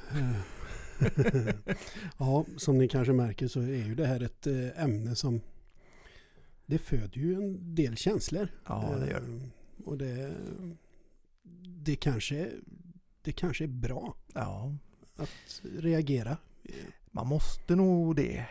[2.17, 5.41] ja, som ni kanske märker så är ju det här ett eh, ämne som
[6.65, 8.47] det föder ju en del känslor.
[8.67, 9.27] Ja, det gör det.
[9.35, 9.41] Eh,
[9.85, 10.33] Och det,
[11.83, 12.51] det, kanske,
[13.21, 14.75] det kanske är bra Ja,
[15.15, 16.37] att reagera.
[17.11, 18.45] man måste nog det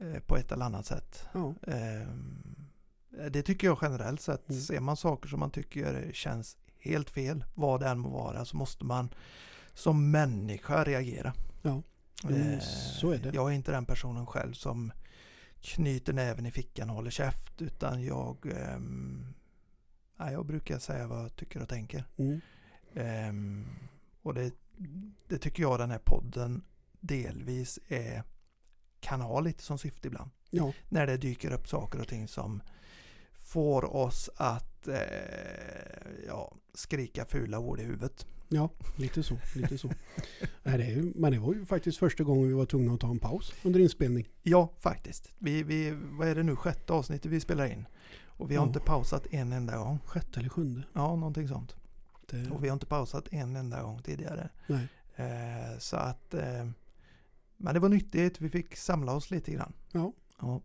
[0.00, 1.24] eh, på ett eller annat sätt.
[1.32, 2.42] Ja, Ehm,
[3.30, 4.48] Det tycker jag generellt sett.
[4.50, 4.60] Mm.
[4.62, 8.56] Ser man saker som man tycker känns helt fel, vad det än må vara, så
[8.56, 9.14] måste man
[9.74, 11.34] som människa reagera.
[11.62, 11.82] Ja,
[12.28, 12.58] Eh,
[13.00, 13.30] så är det.
[13.34, 14.92] Jag är inte den personen själv som
[15.60, 18.52] knyter näven i fickan och håller käft, utan jag,
[20.16, 22.04] nej, jag brukar säga vad jag tycker och tänker.
[22.16, 22.40] Mm.
[22.94, 23.66] Ehm,
[24.22, 24.52] och det,
[25.28, 26.62] det tycker jag den här podden
[27.00, 28.22] delvis är,
[29.00, 30.30] kan ha lite som syfte ibland.
[30.50, 32.62] Ja, När det dyker upp saker och ting som
[33.50, 34.94] får oss att eh,
[36.26, 38.26] ja, skrika fula ord i huvudet.
[38.48, 39.38] ja, lite så.
[39.54, 39.90] Lite så.
[40.62, 43.10] Nej, det är men det var ju faktiskt första gången vi var tvungna att ta
[43.10, 44.28] en paus under inspelning.
[44.42, 45.30] Ja, faktiskt.
[45.38, 47.86] Vi, vi, vad är det nu, sjätte avsnittet vi spelar in.
[48.26, 48.68] Och vi har Ja.
[48.68, 49.98] inte pausat en enda gång.
[50.04, 50.82] Sjätte eller sjunde.
[50.92, 51.76] Ja, någonting sånt.
[52.26, 54.48] Det, Och vi har inte pausat en enda gång tidigare.
[54.66, 54.88] nej.
[55.16, 56.66] Eh, så att, eh,
[57.56, 58.40] men det var nyttigt.
[58.40, 59.72] Vi fick samla oss lite grann.
[59.92, 60.12] Ja.
[60.40, 60.60] Ja.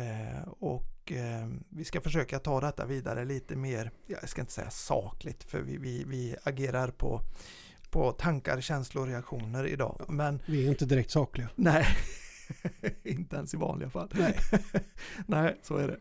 [0.00, 4.70] Eh, och eh, vi ska försöka ta detta vidare lite mer, jag ska inte säga
[4.70, 7.20] sakligt, för vi, vi, vi agerar på,
[7.90, 10.04] på tankar, känslor och reaktioner idag.
[10.08, 11.48] Men Vi är inte direkt sakliga.
[11.54, 11.86] nej,
[13.02, 14.08] inte ens i vanliga fall.
[14.14, 14.38] Nej.
[15.26, 15.98] nej, så är det.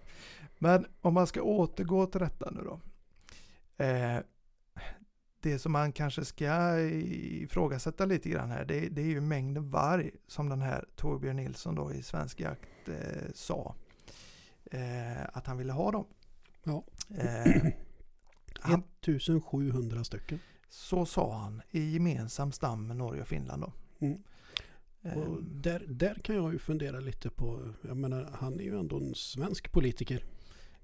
[0.57, 2.79] Men om man ska återgå till detta nu då.
[3.83, 4.19] Eh,
[5.39, 10.11] det som man kanske ska ifrågasätta lite grann här, det, det är ju mängden varg
[10.27, 13.75] som den här Torbjörn Nilsson då i Svensk Jakt eh, sa
[14.71, 16.05] eh, att han ville ha dem.
[16.63, 16.83] Ja.
[17.17, 17.63] Eh,
[18.59, 20.39] han, 1700 stycken.
[20.69, 23.73] så sa han i gemensam stam med Norge och Finland då.
[24.05, 24.17] Mm.
[25.01, 28.79] Eh, Och där, där kan jag ju fundera lite på, jag menar han är ju
[28.79, 30.23] ändå en svensk politiker.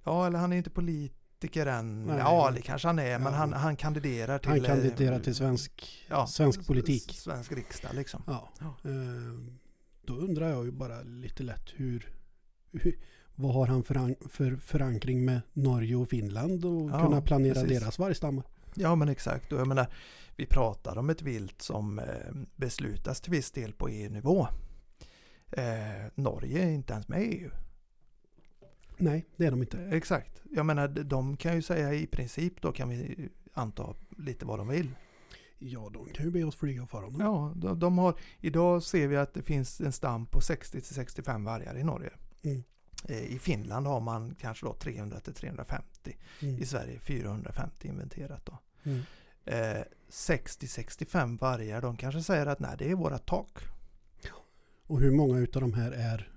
[0.03, 2.05] ja, eller han är inte politiker än.
[2.05, 2.17] Nej.
[2.17, 3.39] ja, det kanske han är, men Ja.
[3.39, 4.49] han, han kandiderar till...
[4.49, 7.11] Han eh, kandiderar till svensk, ja, svensk politik.
[7.17, 8.23] Svensk riksdag liksom.
[8.27, 8.49] Ja.
[8.59, 8.89] Ja.
[8.89, 9.39] Eh,
[10.05, 12.13] Då undrar jag ju bara lite lätt hur,
[12.71, 12.99] hur
[13.35, 17.79] vad har han för, för förankring med Norge och Finland och Ja, kunna planera precis.
[17.79, 18.43] deras vargstammar?
[18.75, 19.87] Ja men exakt och jag menar
[20.35, 22.05] vi pratar om ett vilt som eh,
[22.55, 24.47] beslutas till viss del på EU-nivå.
[25.51, 25.63] Eh,
[26.15, 27.49] Norge är inte ens med i EU.
[28.97, 29.77] Nej, det är de inte.
[29.83, 30.41] Eh, Exakt.
[30.51, 34.67] Jag menar de- kan ju säga i princip då kan vi anta lite vad de
[34.67, 34.89] vill.
[35.59, 37.15] Ja, de kan ju be oss flyga och fara om.
[37.19, 41.77] Ja, de, de har, idag ser vi att det finns en stam på 60-65 vargar
[41.77, 42.09] i Norge.
[42.43, 42.63] Mm.
[43.09, 45.81] Eh, I Finland har man kanske då 300-350.
[46.41, 46.61] Mm.
[46.61, 48.57] I Sverige 450 inventerat då.
[48.83, 49.01] Mm.
[49.45, 53.59] Eh, 60-65 vargar, de kanske säger att nej det är våra tak.
[54.87, 56.31] Och hur många utav de här är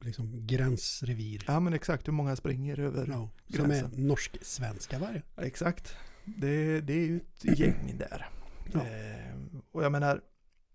[0.00, 1.44] liksom gränsrevir?
[1.46, 3.06] Ja men exakt hur många springer över.
[3.08, 4.06] Ja, som är gränsen.
[4.06, 5.22] norsk-svenska vargar.
[5.36, 5.96] Exakt.
[6.24, 8.28] Det, det är ju ett gäng där.
[8.72, 8.80] Ja.
[8.80, 9.36] Eh,
[9.72, 10.20] och jag menar,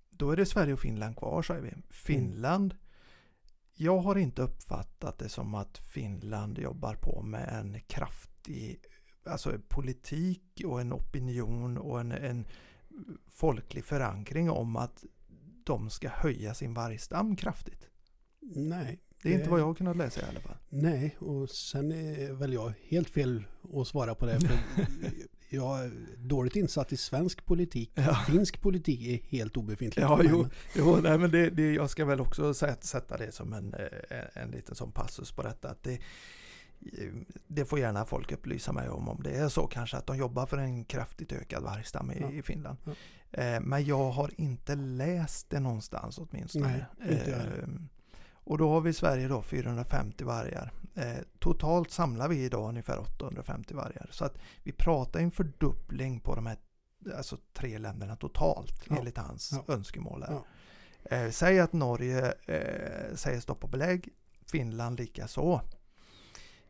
[0.10, 1.74] då är det Sverige och Finland kvar säger vi.
[1.90, 2.76] Finland,
[3.82, 8.80] jag har inte uppfattat det som att Finland jobbar på med en kraftig
[9.26, 12.46] alltså politik och en opinion och en, en
[13.28, 15.04] folklig förankring om att
[15.64, 17.88] de ska höja sin vargstam kraftigt.
[18.42, 19.00] Nej.
[19.22, 20.58] Det är inte Det- vad jag har kunnat läsa i alla fall.
[20.70, 24.40] Nej, och sen är väl jag helt fel att svara på det.
[24.40, 24.58] För
[25.50, 27.92] jag är dåligt insatt i svensk politik.
[27.94, 28.16] Ja.
[28.28, 30.04] Finsk politik är helt obefintlig.
[30.04, 30.48] Ja, jo.
[30.76, 34.52] Jo, nej, men det, det, jag ska väl också sätta, det som en, eh, en
[34.52, 35.70] liten sån passus på detta.
[35.70, 36.00] Att det,
[37.48, 40.46] det får gärna folk upplysa mig om, om det är så kanske att de jobbar
[40.46, 42.32] för en kraftigt ökad vargstam i, Ja.
[42.32, 42.78] i Finland.
[42.84, 42.92] Ja.
[43.32, 46.86] Eh, men jag har inte läst det någonstans åtminstone.
[46.98, 47.70] Nej, inte jag
[48.50, 50.72] och då har vi i Sverige då 450 vargar.
[50.96, 54.08] Eh, totalt samlar vi idag ungefär 850 vargar.
[54.12, 56.58] Så att vi pratar en fördubbling på de här
[57.16, 58.96] alltså tre länderna totalt Ja.
[58.98, 59.74] enligt hans Ja.
[59.74, 60.26] önskemål.
[60.30, 60.46] Ja.
[61.18, 64.10] Eh, säg att Norge eh, säger stopp och belägg,
[64.52, 65.62] Finland lika så.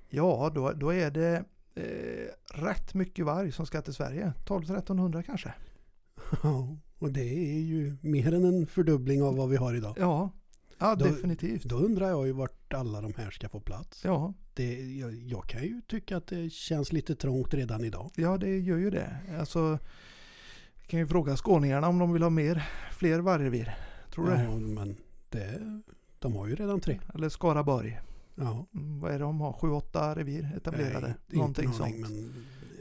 [0.09, 1.43] Ja, då, då är det
[1.75, 4.33] eh, rätt mycket varg som ska till Sverige.
[4.45, 5.53] 12-1300 kanske.
[6.43, 7.21] Ja, och det
[7.55, 9.95] är ju mer än en fördubbling av vad vi har idag.
[9.99, 10.29] Ja,
[10.79, 11.63] Ja, Då- definitivt.
[11.63, 14.01] Då undrar jag ju vart alla de här ska få plats.
[14.05, 18.11] Ja, Det, jag, jag kan ju tycka att det känns lite trångt redan idag.
[18.15, 19.15] ja, det gör ju det.
[19.39, 19.79] Alltså,
[20.81, 23.75] vi kan ju fråga skåningarna om de vill ha mer, fler vargrevir.
[24.13, 24.43] Tror du det?
[24.43, 24.95] Ja, men
[25.29, 25.81] det,
[26.19, 26.99] de har ju redan tre.
[27.15, 27.99] Eller Skaraborg.
[28.35, 28.65] Ja.
[28.73, 29.53] Mm, vad är det de har?
[29.53, 31.07] Sju, åtta revir etablerade?
[31.07, 32.09] Nej, inte Någonting någon aning, sånt.
[32.21, 32.33] Men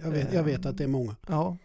[0.02, 1.16] jag, vet, jag vet att det är många.
[1.28, 1.56] Ja.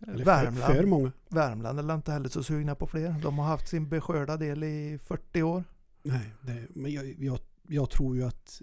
[0.00, 0.74] Eller Värmland.
[0.76, 1.12] för många.
[1.28, 3.14] Värmland är inte heller så sugna på fler.
[3.22, 5.64] De har haft sin beskörda del i 40 år.
[6.02, 8.62] Nej, det, men jag, jag, jag tror ju att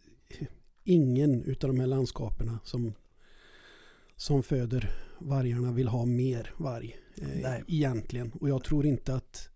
[0.84, 2.94] ingen utav de här landskaperna som,
[4.16, 6.96] som föder vargarna vill ha mer varg.
[7.16, 7.64] Eh, Nej.
[7.68, 8.32] egentligen.
[8.32, 9.50] Och jag tror inte att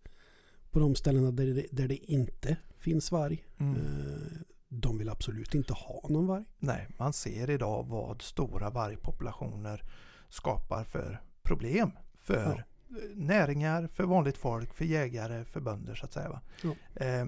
[0.71, 3.47] på de ställena där det, där det inte finns varg.
[3.57, 3.75] Mm.
[3.75, 4.37] Eh,
[4.69, 6.45] de vill absolut inte ha någon varg.
[6.59, 9.83] Nej, man ser idag vad stora vargpopulationer
[10.29, 12.45] skapar för problem för
[12.89, 16.41] eh, näringar, för vanligt folk, för jägare, för bönder så att säga.
[16.62, 17.03] Ja.
[17.05, 17.25] Eh,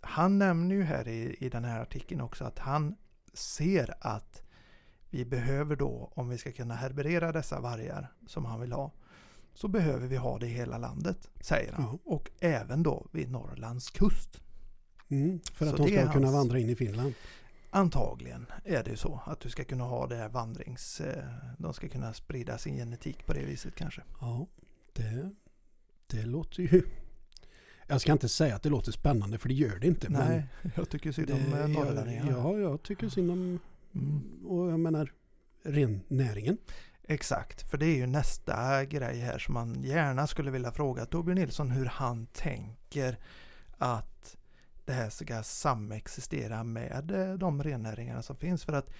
[0.00, 2.96] han nämner ju här i, i den här artikeln också att han
[3.34, 4.42] ser att
[5.10, 8.92] vi behöver då, om vi ska kunna herberera dessa vargar som han vill ha,
[9.54, 11.84] så behöver vi ha det i hela landet, säger han.
[11.84, 11.98] Ja.
[12.04, 14.40] Och även då vid Norrlands kust.
[15.08, 17.14] Mm, för Så att de det är ska kunna hans- vandra in i Finland.
[17.74, 21.00] Antagligen är det ju så att du ska kunna ha det här vandrings...
[21.00, 21.24] eh,
[21.58, 24.02] De ska kunna sprida sin genetik på det viset kanske.
[24.20, 24.46] Ja,
[24.92, 25.30] det,
[26.06, 26.82] det låter ju...
[27.86, 30.10] Jag ska inte säga att det låter spännande för det gör det inte.
[30.10, 32.30] men Nej, jag tycker synd om eh, norrlänningarna.
[32.30, 33.60] ja, jag tycker synd om...
[33.94, 34.46] Mm.
[34.46, 35.12] Och jag menar
[35.62, 36.58] rennäringen.
[37.02, 41.38] Exakt, för det är ju nästa grej här som man gärna skulle vilja fråga Torbjörn
[41.38, 43.18] Nilsson hur han tänker
[43.78, 44.36] att
[44.84, 48.64] det här ska samexistera med eh, de rennäringarna som finns.
[48.64, 48.90] För att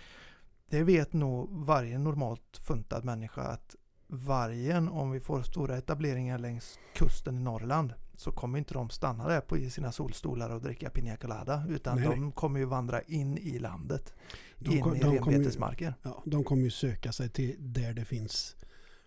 [0.70, 6.78] det vet nog varje normalt funtad människa att vargen, om vi får stora etableringar längs
[6.94, 10.88] kusten i Norrland, så kommer inte de stanna där på i sina solstolar och dricka
[10.88, 12.16] piña colada, utan Nej, nej.
[12.18, 14.14] de kommer ju vandra in i landet,
[14.58, 15.94] De, in kom- i de, kommer ju, renbetesmarker.
[16.02, 18.56] ja, de kommer ju söka sig till där det finns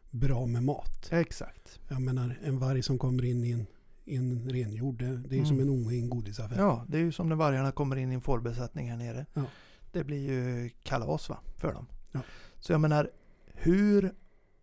[0.09, 1.09] bra med mat.
[1.11, 1.79] Exakt.
[1.87, 3.65] Jag menar en varg som kommer in i en,
[4.07, 5.73] en renjord, det, det är ju som en Mm.
[5.79, 6.57] unge i en godisaffär.
[6.57, 9.25] Ja, det är ju som när vargarna kommer in i en fårbesättning här nere.
[9.33, 9.43] Ja.
[9.91, 11.87] Det blir ju kalas va, för dem.
[12.11, 12.19] Ja.
[12.59, 13.11] Så jag menar,
[13.45, 14.13] hur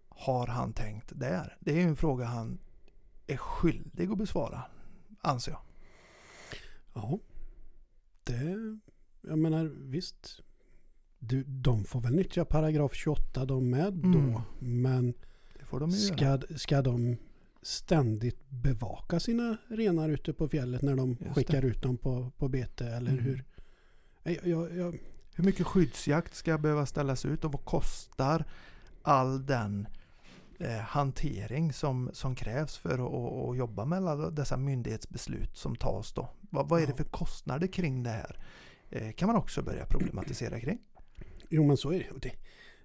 [0.08, 1.56] har han tänkt där?
[1.60, 2.58] Det är ju en fråga han
[3.26, 4.62] är skyldig att besvara,
[5.20, 5.60] anser jag.
[6.94, 7.18] Ja,
[8.24, 8.56] det,
[9.28, 10.40] jag menar visst.
[11.18, 14.18] Du, de får väl nyttja paragraf 28 de med då.
[14.18, 14.40] Mm.
[14.58, 15.14] Men
[15.70, 17.16] de ska, ska de
[17.66, 22.48] ständigt bevaka sina renar ute på fjället när de Just skickar ut dem på, på
[22.48, 23.24] bete eller Mm.
[23.24, 23.44] hur?
[24.22, 24.98] Nej, Jag, jag,
[25.34, 28.44] Hur mycket skyddsjakt ska behöva ställas ut och vad kostar
[29.02, 29.88] all den
[30.60, 36.12] eh, hantering som, som krävs för att, att, jobba med alla dessa myndighetsbeslut som tas
[36.12, 36.28] då?
[36.40, 36.96] Vad, vad är det Ja.
[36.96, 38.38] för kostnader kring det här?
[38.90, 40.78] Eh, kan man också börja problematisera kring.
[41.48, 42.20] jo men så är det.
[42.28, 42.32] Det.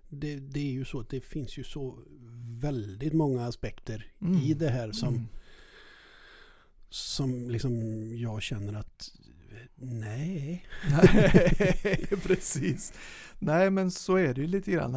[0.09, 1.99] Det, det är ju så att det finns ju så
[2.61, 4.37] väldigt många aspekter Mm.
[4.37, 5.27] i det här som, Mm.
[6.89, 7.73] som liksom
[8.17, 9.11] jag känner att
[9.75, 10.65] nej.
[10.91, 12.93] Nej, precis.
[13.39, 14.95] Nej, men så är det ju lite grann.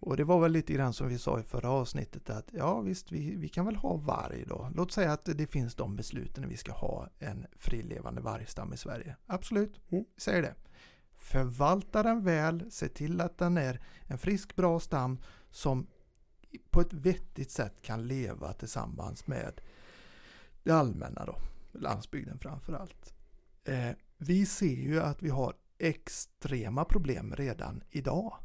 [0.00, 3.12] Och- det var väl lite grann som vi sa i förra avsnittet att ja visst,
[3.12, 4.70] vi, vi kan väl ha varg då.
[4.74, 8.76] Låt säga att det finns de besluten när vi ska ha en frilevande vargstam i
[8.76, 9.16] Sverige.
[9.26, 10.04] Absolut, Mm.
[10.16, 10.54] säger det.
[11.28, 15.18] Förvalta den väl, se till att den är en frisk, bra stam
[15.50, 15.86] som
[16.70, 19.60] på ett vettigt sätt kan leva tillsammans med
[20.62, 21.36] det allmänna då,
[21.72, 23.14] landsbygden framför allt.
[23.64, 28.36] Eh, vi ser ju att vi har extrema problem redan idag.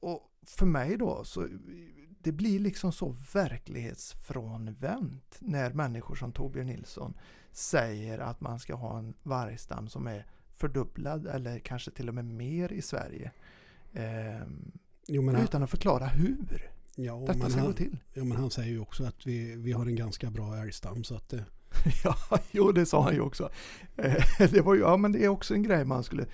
[0.00, 1.48] Och för mig då så
[2.20, 7.18] det blir liksom så verklighetsfrånvänt när människor som Torbjörn Nilsson
[7.50, 12.24] säger att man ska ha en vargstam som är fördubblad eller kanske till och med
[12.24, 13.30] mer i Sverige.
[13.94, 14.72] Ehm,
[15.08, 17.98] Jo, men han, utan att förklara hur ja, detta ska han, gå till.
[18.14, 21.14] ja, men han säger ju också att vi, vi har en ganska bra älgstam så
[21.16, 21.44] att det,
[22.04, 22.16] Ja,
[22.50, 23.50] jo det sa han ju också.
[23.96, 26.26] Eh, Det var ju, ja men det är också en grej man skulle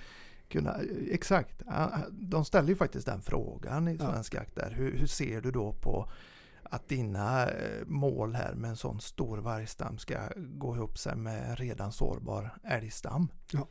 [0.49, 0.75] kunna,
[1.11, 1.61] exakt.
[1.65, 4.11] Ja, De ställer ju faktiskt den frågan i Ja.
[4.11, 4.71] Svensk Jakt där.
[4.71, 6.09] Hur, hur ser du då på
[6.63, 11.49] att dina eh, mål här med en sån stor vargstam ska gå ihop sig med
[11.49, 13.27] en redan sårbar älgstam?
[13.51, 13.67] Ja.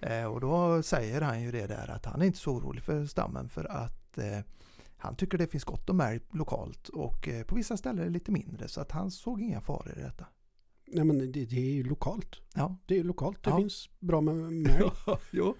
[0.00, 3.06] Eh, Och då säger han ju det där att han är inte så orolig för
[3.06, 4.38] stammen för att eh,
[4.96, 8.10] han tycker det finns gott om älg lokalt och eh, på vissa ställen är det
[8.10, 10.26] lite mindre så att han såg inga faror i detta.
[10.86, 12.36] nej men det, det är ju lokalt.
[12.54, 13.42] Ja, Det är ju lokalt.
[13.44, 13.56] Det Ja.
[13.56, 14.34] finns bra med,
[14.70, 14.90] älg.
[15.30, 15.54] jo.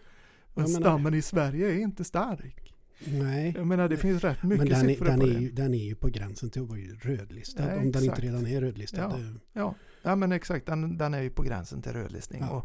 [0.54, 2.74] Men Jag menar- stammen i Sverige är inte stark.
[3.04, 3.54] Nej.
[3.56, 5.40] Jag menar det finns rätt mycket Men den är, siffror den, på är det.
[5.40, 7.62] ju, den är ju på gränsen till att vara rödlistad.
[7.62, 8.18] Ja, om den inte exakt.
[8.20, 8.98] redan är rödlistad.
[9.00, 9.18] Ja.
[9.52, 12.42] Ja, ja men exakt, den, den är ju på gränsen till rödlistning.
[12.42, 12.64] Ja.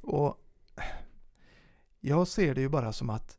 [0.00, 0.42] Och, och
[2.06, 3.38] jag ser det ju bara som att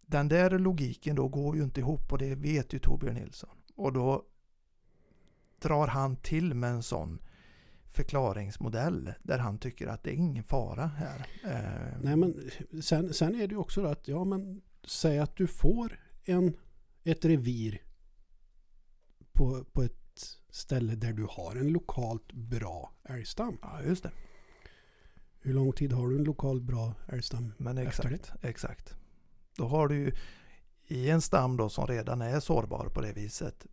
[0.00, 3.56] den där logiken då går ju inte ihop och det vet ju Torbjörn Nilsson.
[3.74, 4.24] Och då
[5.58, 7.18] drar han till med en sån
[7.86, 11.26] förklaringsmodell där han tycker att det är ingen fara här.
[11.44, 12.50] Eh, Nej men
[12.82, 16.56] sen, sen är det ju också att, ja men säg att du får en,
[17.02, 17.82] ett revir
[19.32, 23.58] på, på ett ställe där du har en lokalt bra älgstam.
[23.62, 24.12] Ja, just det.
[25.42, 27.52] Hur lång tid har du en lokalt bra älgstam?
[27.58, 28.94] Men Efter exakt, exakt.
[29.56, 30.12] Då har du ju
[30.86, 33.66] i en stam då som redan är sårbar på det viset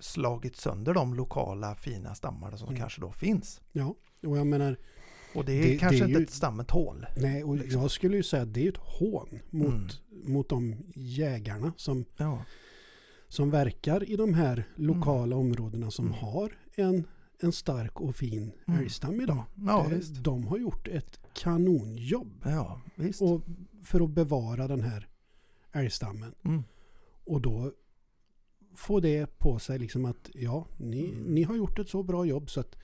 [0.00, 2.80] slagit sönder de lokala fina stammarna som Mm.
[2.80, 3.60] kanske då finns.
[3.72, 3.94] Ja,
[4.26, 4.76] och jag menar,
[5.34, 7.06] Och det är Det- kanske det är inte ju- ett stammen tål.
[7.16, 7.80] nej, och Liksom.
[7.82, 10.32] jag skulle ju säga att det är ett hån mot, Mm.
[10.32, 12.42] mot de jägarna som, Ja,
[13.28, 16.18] som verkar i de här lokala områdena som Mm.
[16.18, 17.04] har en,
[17.40, 18.80] en stark och fin Mm.
[18.80, 19.44] älgstam idag.
[19.66, 20.14] ja Det- visst.
[20.24, 22.80] De har gjort ett kanonjobb Ja,
[23.20, 23.42] och
[23.84, 25.08] för att bevara den här
[25.72, 26.34] älgstammen.
[26.44, 26.62] Mm.
[27.24, 27.72] Och då
[28.74, 31.22] få det på sig liksom att ja, ni, Mm.
[31.34, 32.76] ni har gjort ett så bra jobb så att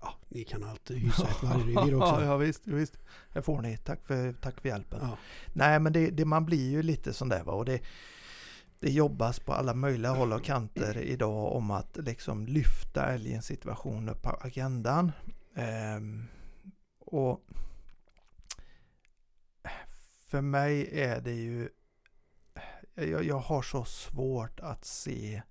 [0.00, 2.08] ja, ni kan alltid hysa ett vargrevir också.
[2.08, 2.98] ja, ja, visst, visst.
[3.30, 3.76] Här får ni.
[3.76, 4.98] Tack för, tack för hjälpen.
[5.02, 5.18] Ja.
[5.52, 7.52] Nej, men det, det, man blir ju lite sån där va.
[7.52, 7.80] Och det,
[8.80, 14.08] det jobbas på alla möjliga håll och kanter idag om att liksom lyfta älgens situation
[14.08, 15.12] upp på agendan.
[15.54, 16.24] Ehm,
[16.98, 17.40] och
[20.26, 21.68] för mig är det ju
[22.94, 25.42] jag, jag har så svårt att se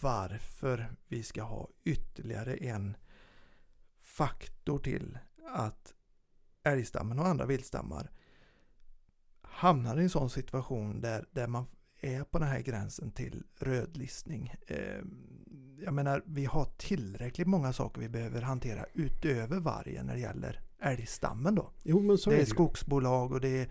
[0.00, 2.96] varför vi ska ha ytterligare en
[4.00, 5.94] faktor till att
[6.62, 8.10] älgstammen och andra viltstammar
[9.42, 11.66] hamnar i en sån situation där, där man
[12.06, 14.54] är på den här gränsen till rödlistning.
[14.66, 14.78] Eh,
[15.84, 20.60] jag menar, vi har tillräckligt många saker vi behöver hantera utöver vargen när det gäller
[20.80, 21.70] älgstammen då.
[21.82, 23.68] Jo men så det är är skogsbolag och det är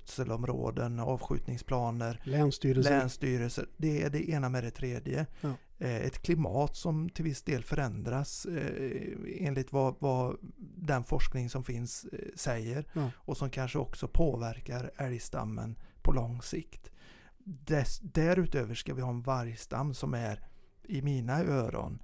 [0.00, 2.98] älgskötselområden, avskjutningsplaner, Länsstyrelsen.
[2.98, 3.68] länsstyrelser.
[3.76, 5.26] Det är det ena med det tredje.
[5.40, 5.54] Ja.
[5.78, 10.36] Eh, Ett klimat som till viss del förändras eh, enligt vad, vad
[10.76, 13.10] den forskning som finns eh, säger Ja.
[13.16, 16.89] och som kanske också påverkar älgstammen på lång sikt.
[17.50, 20.40] Dess, därutöver ska vi ha en vargstam som är
[20.84, 21.98] i mina öron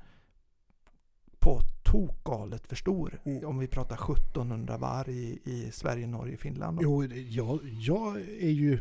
[1.38, 3.20] på tokgalet för stor.
[3.24, 3.44] Mm.
[3.44, 6.78] Om vi pratar 1700 varg i, i Sverige, Norge, Finland.
[6.82, 8.78] Jo, jag, jag är ju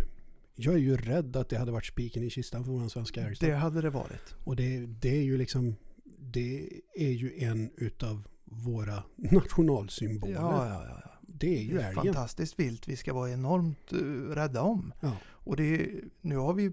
[0.55, 3.49] jag är ju rädd att det hade varit spiken i kistan för vår svenska älgstam.
[3.49, 4.35] Det hade det varit.
[4.43, 5.75] Och det, det är ju liksom
[6.19, 10.33] det är ju en utav våra nationalsymboler.
[10.33, 11.11] Ja, ja, ja.
[11.35, 11.39] Ja.
[11.39, 12.03] Det är ju älgen.
[12.03, 14.93] fantastiskt vilt vi ska vara enormt uh, rädda om.
[14.99, 15.11] Ja.
[15.25, 16.71] Och det, nu har vi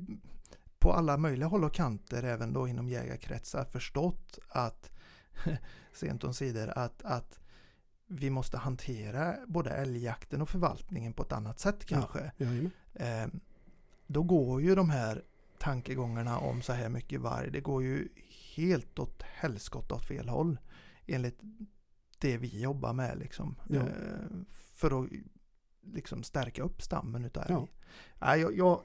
[0.79, 4.91] på alla möjliga håll och kanter, även då inom jägarkretsar, förstått att
[5.93, 7.39] sent om sidor att, att
[8.07, 12.33] vi måste hantera både älgjakten och förvaltningen på ett annat sätt kanske.
[12.37, 12.71] Jajamän.
[12.95, 13.27] Eh,
[14.07, 15.23] då går ju de här
[15.59, 18.09] tankegångarna om så här mycket varg, det går ju
[18.57, 20.59] helt åt helskott åt fel håll.
[21.07, 21.41] Enligt
[22.23, 23.55] det vi jobbar med liksom.
[23.69, 23.81] Ja.
[23.81, 23.87] Eh,
[24.75, 25.11] för att
[25.83, 27.53] liksom stärka upp stammen utav älg.
[27.53, 27.69] Ja.
[28.19, 28.81] Nej, jag, jag,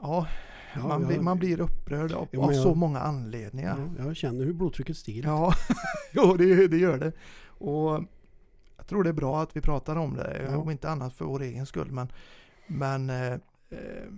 [0.00, 0.26] ja,
[0.74, 3.90] Ja, man, blir, man blir upprörd av, av så många anledningar.
[3.98, 5.22] Ja, jag känner hur blodtrycket stiger.
[5.22, 5.54] Ja,
[6.12, 7.12] jo, det, det gör det.
[7.46, 8.04] Och
[8.76, 10.42] jag tror det är bra att vi pratar om det.
[10.50, 10.56] Ja.
[10.56, 11.90] Om inte annat för vår egen skull.
[11.90, 12.12] Men,
[12.66, 13.32] men eh,
[13.70, 14.08] eh,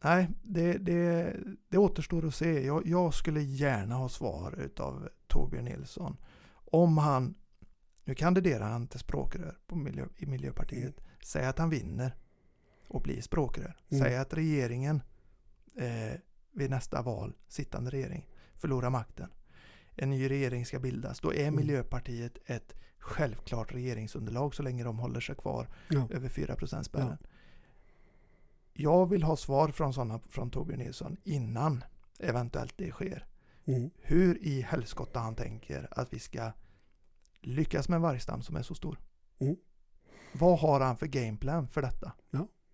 [0.00, 1.36] nej, det, det,
[1.68, 2.66] det återstår att se.
[2.66, 6.16] Jag, jag skulle gärna ha svar utav Torbjörn Nilsson.
[6.72, 7.34] Om han,
[8.04, 11.00] nu kandiderar han till språkrör på miljö, i Miljöpartiet.
[11.24, 12.16] Säg att han vinner
[12.88, 13.76] och blir språkrör.
[13.90, 14.04] Mm.
[14.04, 15.02] Säg att regeringen
[15.76, 16.18] eh,
[16.52, 19.28] vid nästa val, sittande regering, förlorar makten.
[19.96, 21.20] En ny regering ska bildas.
[21.20, 21.56] Då är Mm.
[21.56, 26.08] Miljöpartiet ett självklart regeringsunderlag så länge de håller sig kvar Ja.
[26.10, 27.18] över 4 spärren.
[28.72, 31.84] Jag vill ha svar från sådana från Torbjörn Nilsson innan
[32.18, 33.26] eventuellt det sker.
[33.64, 33.90] Mm.
[34.02, 36.52] Hur i helskotta han tänker att vi ska
[37.42, 38.98] lyckas med en vargstam som är så stor.
[39.38, 39.56] Mm.
[40.32, 42.12] Vad har han för gameplan för detta?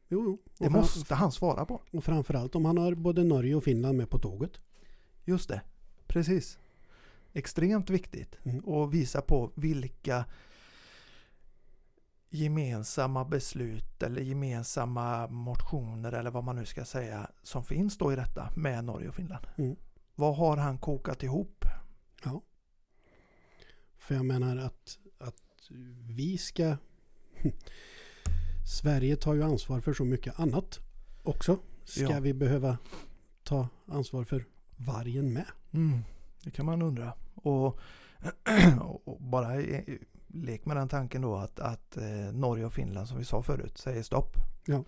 [0.09, 0.39] Jo, jo.
[0.59, 1.83] Det Och, fram, måste han svara på.
[1.93, 4.53] och framförallt om han har både Norge och Finland med på tåget.
[5.25, 5.61] Just det,
[6.07, 6.59] precis.
[7.33, 8.61] Extremt viktigt Mm.
[8.61, 10.25] och visa på vilka
[12.31, 18.17] gemensamma beslut eller gemensamma motioner eller vad man nu ska säga som finns då i
[18.17, 19.47] detta med Norge och Finland.
[19.57, 19.77] Mm.
[20.15, 21.65] Vad har han kokat ihop?
[23.99, 25.71] För jag menar att, att
[26.09, 26.77] vi ska...
[28.67, 30.79] Sverige tar ju ansvar för så mycket annat
[31.23, 31.59] också.
[31.85, 32.21] Ska Ja.
[32.21, 32.79] vi behöva
[33.45, 34.45] ta ansvar för
[34.77, 35.47] vargen med?
[35.73, 35.99] Mm.
[36.45, 37.13] Det kan man undra.
[37.35, 37.79] Och,
[39.05, 43.19] och bara i- lek med den tanken då att, att eh, Norge och Finland som
[43.19, 44.37] vi sa förut säger stopp.
[44.67, 44.85] Ja.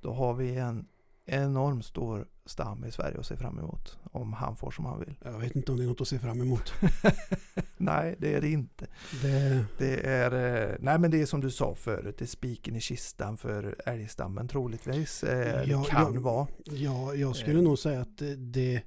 [0.00, 0.86] Då har vi en
[1.30, 3.98] enormt stor stam i Sverige att se fram emot.
[4.12, 5.14] Om han får som han vill.
[5.24, 6.72] Jag vet inte om det är något att se fram emot.
[7.76, 8.86] Nej, det är det inte.
[9.22, 10.32] Det, Det är,
[10.70, 13.76] eh, nej men det är som du sa förut, det är spiken i kistan för
[13.86, 15.22] älgstammen troligtvis.
[15.24, 16.20] Eh, Ja, det kan ja.
[16.20, 16.46] vara.
[16.64, 17.64] ja, jag skulle Eh.
[17.64, 18.82] nog säga att det, det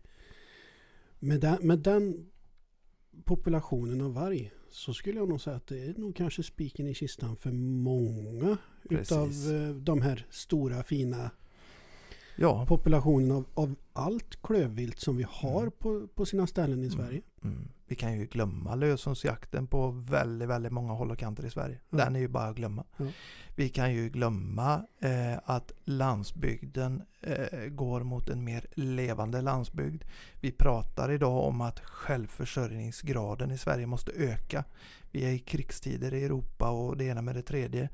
[1.20, 2.26] med, den, med den
[3.26, 6.94] populationen av varg så skulle jag nog säga att det är nog kanske spiken i
[6.94, 8.58] kistan för många
[8.89, 9.12] Precis.
[9.12, 11.32] utav eh, de här stora fina
[12.36, 12.66] Ja.
[12.66, 15.72] populationen av, av allt klövvilt som vi har Mm.
[15.80, 17.22] på, på sina ställen i Sverige.
[17.44, 17.68] Mm.
[17.88, 21.80] Vi kan ju glömma löshundsjakten på väldigt, väldigt många håll och kanter i Sverige.
[21.90, 21.98] Ja.
[21.98, 22.84] Den är ju bara att glömma.
[23.56, 30.04] Vi kan ju glömma eh, att landsbygden eh, går mot en mer levande landsbygd.
[30.42, 34.64] Vi pratar idag om att självförsörjningsgraden i Sverige måste öka.
[35.12, 37.90] Vi är i krigstider i Europa och det ena med det tredje.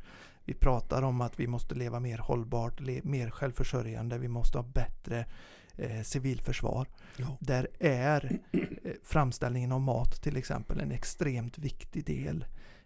[0.50, 4.18] Vi pratar om att vi måste leva mer hållbart, le- mer självförsörjande.
[4.18, 5.26] Vi måste ha bättre
[5.76, 6.88] eh, civilförsvar.
[7.18, 7.38] Ja.
[7.40, 12.46] Där är eh, framställningen av mat till exempel en extremt viktig del.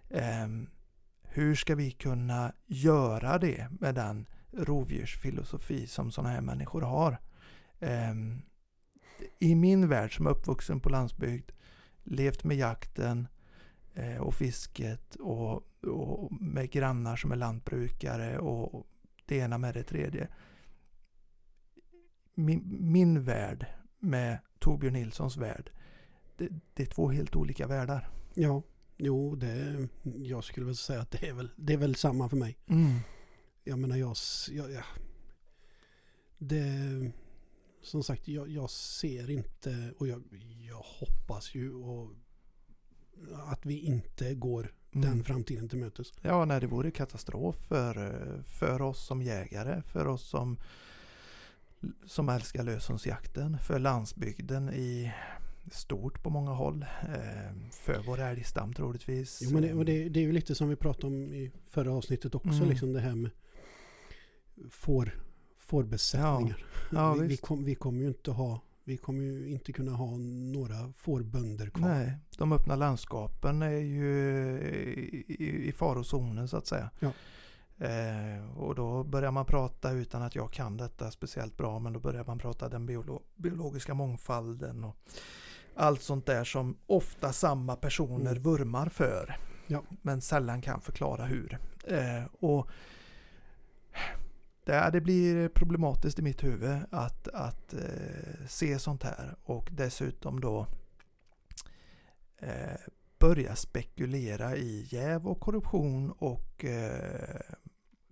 [0.09, 0.69] Ehm,
[1.23, 7.17] hur ska vi kunna göra det med den rovdjursfilosofi som sådana här människor har?
[7.79, 8.41] Ehm,
[9.39, 11.51] I min värld som är uppvuxen på landsbygd,
[12.03, 13.27] levt med jakten
[13.93, 15.69] eh, och fisket och
[16.39, 18.87] med grannar som är lantbrukare och
[19.25, 20.27] det ena med det tredje.
[22.33, 23.65] Min, min värld
[23.99, 25.71] med Torbjörn Nilssons värld,
[26.37, 28.09] det, det är två helt olika världar.
[28.33, 28.61] ja,
[28.97, 32.37] jo, det, jag skulle väl säga att det är väl, det är väl samma för
[32.37, 32.57] mig.
[33.63, 34.15] Jag menar jag,
[34.51, 34.83] jag, jag
[36.37, 37.11] det,
[37.81, 40.23] som sagt jag, jag ser inte och jag,
[40.67, 42.11] jag hoppas ju och
[43.33, 45.23] att vi inte går den Mm.
[45.23, 46.13] framtiden till mötes.
[46.21, 50.57] Ja, nej, det vore katastrof för, för oss som jägare, för oss som,
[52.05, 55.11] som älskar löshundsjakten, för landsbygden i
[55.71, 59.39] stort på många håll, eh, för vår älgstam troligtvis.
[59.41, 62.35] Jo, men det, det, det är ju lite som vi pratade om i förra avsnittet
[62.35, 62.69] också, Mm.
[62.69, 63.31] liksom det här med
[64.69, 65.19] får,
[65.57, 66.65] fårbesättningar.
[66.91, 70.17] Ja, vi, vi, kom, vi kommer ju inte ha vi kommer ju inte kunna ha
[70.53, 71.87] några fårbönder kvar.
[71.89, 74.11] Nej, de öppna landskapen är ju
[75.27, 76.89] i, i, farozonen så att säga.
[76.99, 77.11] Ja.
[77.87, 81.99] Eh, och då börjar man prata utan att jag kan detta speciellt bra, men då
[81.99, 84.97] börjar man prata den biolo biologiska mångfalden och
[85.75, 88.43] allt sånt där som ofta samma personer Mm.
[88.43, 89.81] vurmar för, Ja.
[90.01, 91.59] men sällan kan förklara hur.
[91.87, 92.69] Eh, och
[94.65, 100.39] det, det blir problematiskt i mitt huvud att, att eh, se sånt här och dessutom
[100.41, 100.67] då
[102.37, 102.75] eh,
[103.19, 107.39] börja spekulera i jäv och korruption och eh,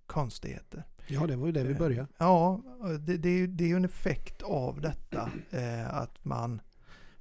[0.06, 0.84] konstigheter.
[1.06, 2.08] Ja, det var ju det vi Eh, började.
[2.18, 2.60] Ja,
[3.00, 5.30] det, det, är ju- det är ju en effekt av detta.
[5.50, 6.60] Eh, att man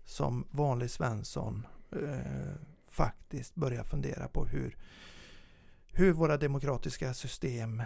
[0.06, 2.54] som vanlig Svensson eh,
[2.88, 4.78] faktiskt börjar fundera på hur,
[5.94, 7.84] hur våra demokratiska system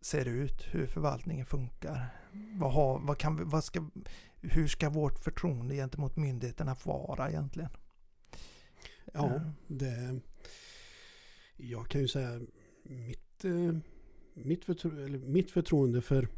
[0.00, 2.06] ser ut, hur förvaltningen funkar.
[2.54, 3.90] Vad har, vad kan, vi- vad ska,
[4.40, 7.70] hur ska vårt förtroende gentemot myndigheterna vara egentligen?
[9.12, 10.20] Ja, Eh, det...
[11.56, 12.40] Jag kan ju säga
[12.82, 13.76] mitt, eh,
[14.34, 16.28] mitt, förtro, eller mitt förtroende för,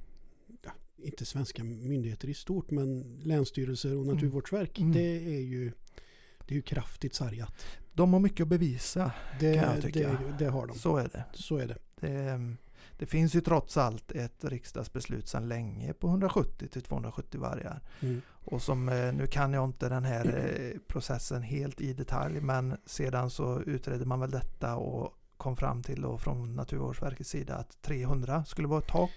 [0.62, 4.14] ja, inte svenska myndigheter i stort, men länsstyrelser och Mm.
[4.14, 4.92] naturvårdsverk, Mm.
[4.92, 5.72] det är ju
[6.46, 7.66] det är ju kraftigt sargat.
[7.92, 9.98] De har mycket att bevisa, Det, Kan jag tycka.
[10.08, 10.78] det, det har de.
[10.78, 11.24] så är det.
[11.34, 11.78] Så är det.
[12.00, 12.56] Det,
[13.00, 17.80] det finns ju trots allt ett riksdagsbeslut sedan länge på 170 till 270 vargar.
[18.00, 18.22] Mm.
[18.28, 22.76] Och som, eh, nu kan jag inte den här eh, processen helt i detalj men
[22.86, 27.82] sedan så utredde man väl detta och kom fram till då från Naturvårdsverkets sida att
[27.82, 29.12] 300 skulle vara ett tak.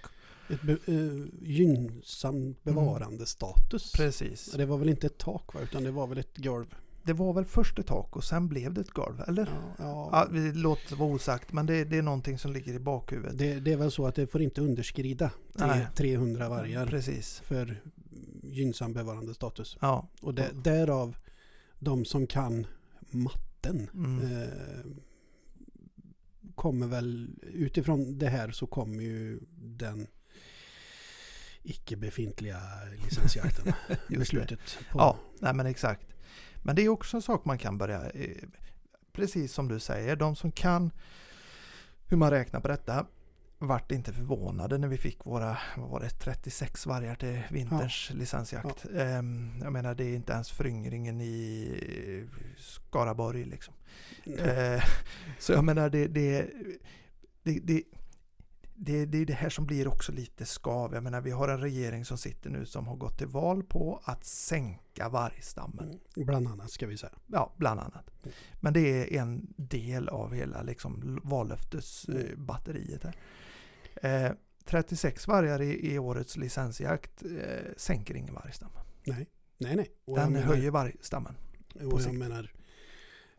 [0.50, 3.92] Ett be, eh, gynnsam bevarandestatus.
[3.92, 4.52] Precis.
[4.52, 6.76] Det var väl inte ett tak va, utan det var väl ett golv.
[7.06, 9.46] Det var väl först ett tak och sen blev det ett golv, eller?
[9.46, 10.10] Ja, ja.
[10.12, 13.38] Ja, vi låter vara osagt men det, det är någonting som ligger i bakhuvudet.
[13.38, 15.88] Det, det är väl så att det får inte underskrida tre, Nej.
[15.96, 17.40] 300 vargar Precis.
[17.40, 17.82] för
[18.44, 19.78] gynnsam bevarandestatus.
[19.82, 20.08] Ja.
[20.22, 21.16] Och det, därav
[21.80, 22.68] de som kan
[23.10, 24.42] matten Mm.
[24.42, 24.48] eh,
[26.56, 30.08] kommer väl utifrån det här så kommer ju den
[31.64, 32.60] icke befintliga
[33.04, 33.74] licensjakten.
[34.10, 34.60] Beslutet.
[34.92, 36.08] På, Ja, nej men exakt.
[36.64, 38.44] Men det är också en sak man kan börja, eh,
[39.14, 40.92] precis som du säger, de som kan
[42.08, 43.06] hur man räknar på detta.
[43.60, 48.86] vart inte förvånade när vi fick våra, var det, 36 vargar till vinterns licensjakt.
[48.96, 52.26] Ehm, jag menar det är inte ens föryngringen i
[52.58, 53.74] Skaraborg liksom.
[54.26, 54.84] Eh,
[55.40, 56.50] så jag menar det, det,
[57.44, 57.84] det, det
[58.76, 60.94] det, det är det här som blir också lite skav.
[60.94, 64.02] Jag menar vi har en regering som sitter nu som har gått till val på
[64.04, 65.90] att sänka vargstammen.
[65.90, 67.14] Mm, bland annat ska vi säga.
[67.28, 68.12] Ja, bland annat.
[68.24, 68.36] Mm.
[68.62, 73.04] Men det är en del av hela liksom, vallöftesbatteriet.
[73.04, 73.16] Här.
[74.26, 74.32] Eh,
[74.66, 78.70] 36 vargar i, i årets licensjakt eh, sänker ingen vargstam.
[79.04, 79.92] Nej, nej, nej.
[80.06, 81.36] Och Den menar, höjer vargstammen.
[81.92, 82.52] Och jag menar,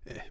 [0.04, 0.22] eh,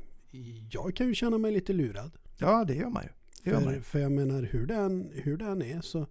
[0.71, 2.11] jag kan ju känna mig lite lurad.
[2.37, 3.09] Ja, det gör man ju.
[3.43, 6.07] För, för jag menar hur den, hur den är så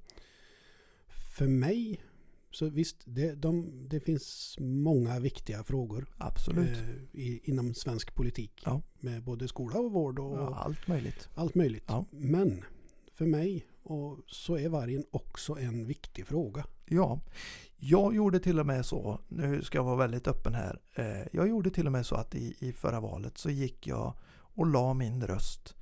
[1.37, 2.01] för mig
[2.51, 6.07] så visst, det, de, det finns många viktiga frågor.
[6.18, 6.68] Absolut.
[6.68, 8.62] Eh, i, inom svensk politik.
[8.64, 8.83] Ja.
[9.01, 11.28] Med både skola och vård och ja, allt möjligt.
[11.35, 11.85] Allt möjligt.
[11.87, 12.05] Ja.
[12.11, 12.64] Men
[13.12, 16.64] för mig och så är vargen också en viktig fråga.
[16.85, 17.20] Ja,
[17.76, 20.80] jag gjorde till och med så, nu ska jag vara väldigt öppen här.
[20.95, 24.14] Eh, jag gjorde till och med så att i, i förra valet så gick jag
[24.33, 25.74] och la min röst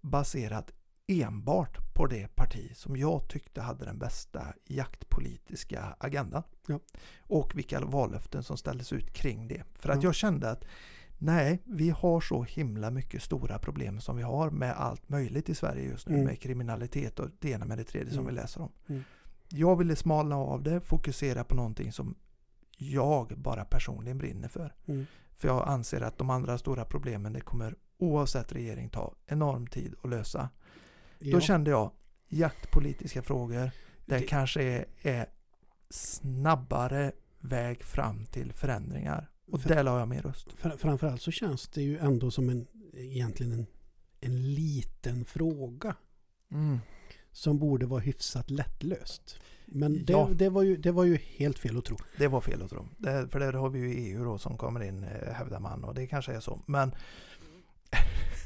[0.00, 0.72] baserat
[1.08, 6.42] enbart på det parti som jag tyckte hade den bästa jaktpolitiska agendan.
[6.66, 6.80] Ja.
[7.20, 9.62] Och vilka vallöften som ställdes ut kring det.
[9.74, 10.08] För att ja.
[10.08, 10.64] jag kände att
[11.18, 15.54] nej, vi har så himla mycket stora problem som vi har med allt möjligt i
[15.54, 16.14] Sverige just nu.
[16.14, 16.26] Mm.
[16.26, 18.16] Med kriminalitet och det ena med det tredje mm.
[18.16, 18.72] som vi läser om.
[18.86, 19.02] Mm.
[19.48, 22.14] Jag ville smalna av det, fokusera på någonting som
[22.76, 24.74] jag bara personligen brinner för.
[24.86, 25.06] Mm.
[25.36, 29.94] För jag anser att de andra stora problemen det kommer oavsett regering ta enorm tid
[30.02, 30.48] att lösa.
[31.18, 31.34] Ja.
[31.36, 31.90] Då kände jag
[32.28, 33.70] jaktpolitiska frågor.
[34.06, 35.26] Det, det kanske är, är,
[35.90, 39.30] snabbare väg fram till förändringar.
[39.46, 40.52] Och för, där la jag min röst.
[40.56, 43.66] För, framförallt så känns det ju ändå som en egentligen en,
[44.20, 45.96] en liten fråga.
[46.50, 46.78] Mm.
[47.32, 49.40] Som borde vara hyfsat lättlöst.
[49.66, 50.28] Men det, ja.
[50.32, 51.96] det, var ju, det var ju helt fel att tro.
[52.18, 52.88] Det var fel att tro.
[52.98, 55.84] Det, för där har vi ju EU då som kommer in, eh, hävdar man.
[55.84, 56.60] Och det kanske är så.
[56.66, 56.94] Men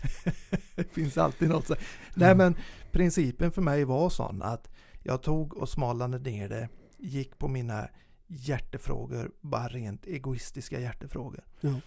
[0.75, 1.67] det finns alltid något.
[1.67, 1.75] Så.
[2.15, 2.57] Nej men
[2.93, 4.71] principen för mig var sån att
[5.03, 7.89] jag tog och smalade ner det, gick på mina
[8.27, 11.45] hjärtefrågor, bara rent egoistiska hjärtefrågor.
[11.61, 11.81] Ja.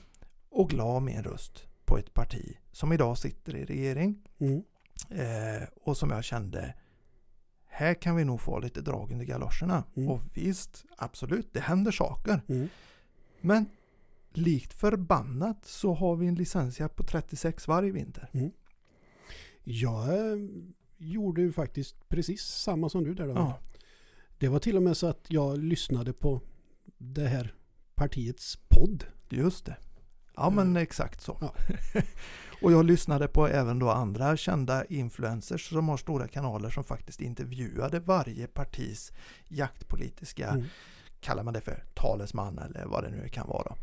[0.49, 4.23] Och la min röst på ett parti som idag sitter i regering.
[4.39, 4.63] Mm.
[5.09, 6.73] Eh, och som jag kände,
[7.67, 9.83] här kan vi nog få lite drag under galoscherna.
[9.95, 10.09] Mm.
[10.09, 12.41] Och visst, absolut, det händer saker.
[12.47, 12.69] Mm.
[13.41, 13.65] Men
[14.37, 18.29] likt förbannat så har vi en licensjakt på 36 varje vinter.
[18.33, 18.51] Mm.
[19.63, 20.37] Jag eh,
[20.97, 23.33] gjorde ju faktiskt precis samma som du där då.
[23.33, 23.59] Ja.
[24.37, 26.41] Det var till och med så att jag lyssnade på
[26.97, 27.53] det här
[27.95, 29.03] partiets podd.
[29.29, 29.77] Just det.
[30.35, 30.83] Ja men mm.
[30.83, 31.37] exakt så.
[31.41, 31.53] Ja.
[32.61, 37.21] och jag lyssnade på även då andra kända influencers som har stora kanaler som faktiskt
[37.21, 39.11] intervjuade varje partis
[39.47, 40.65] jaktpolitiska, mm.
[41.19, 43.71] kallar man det för, talesman eller vad det nu kan vara.
[43.71, 43.77] Eh,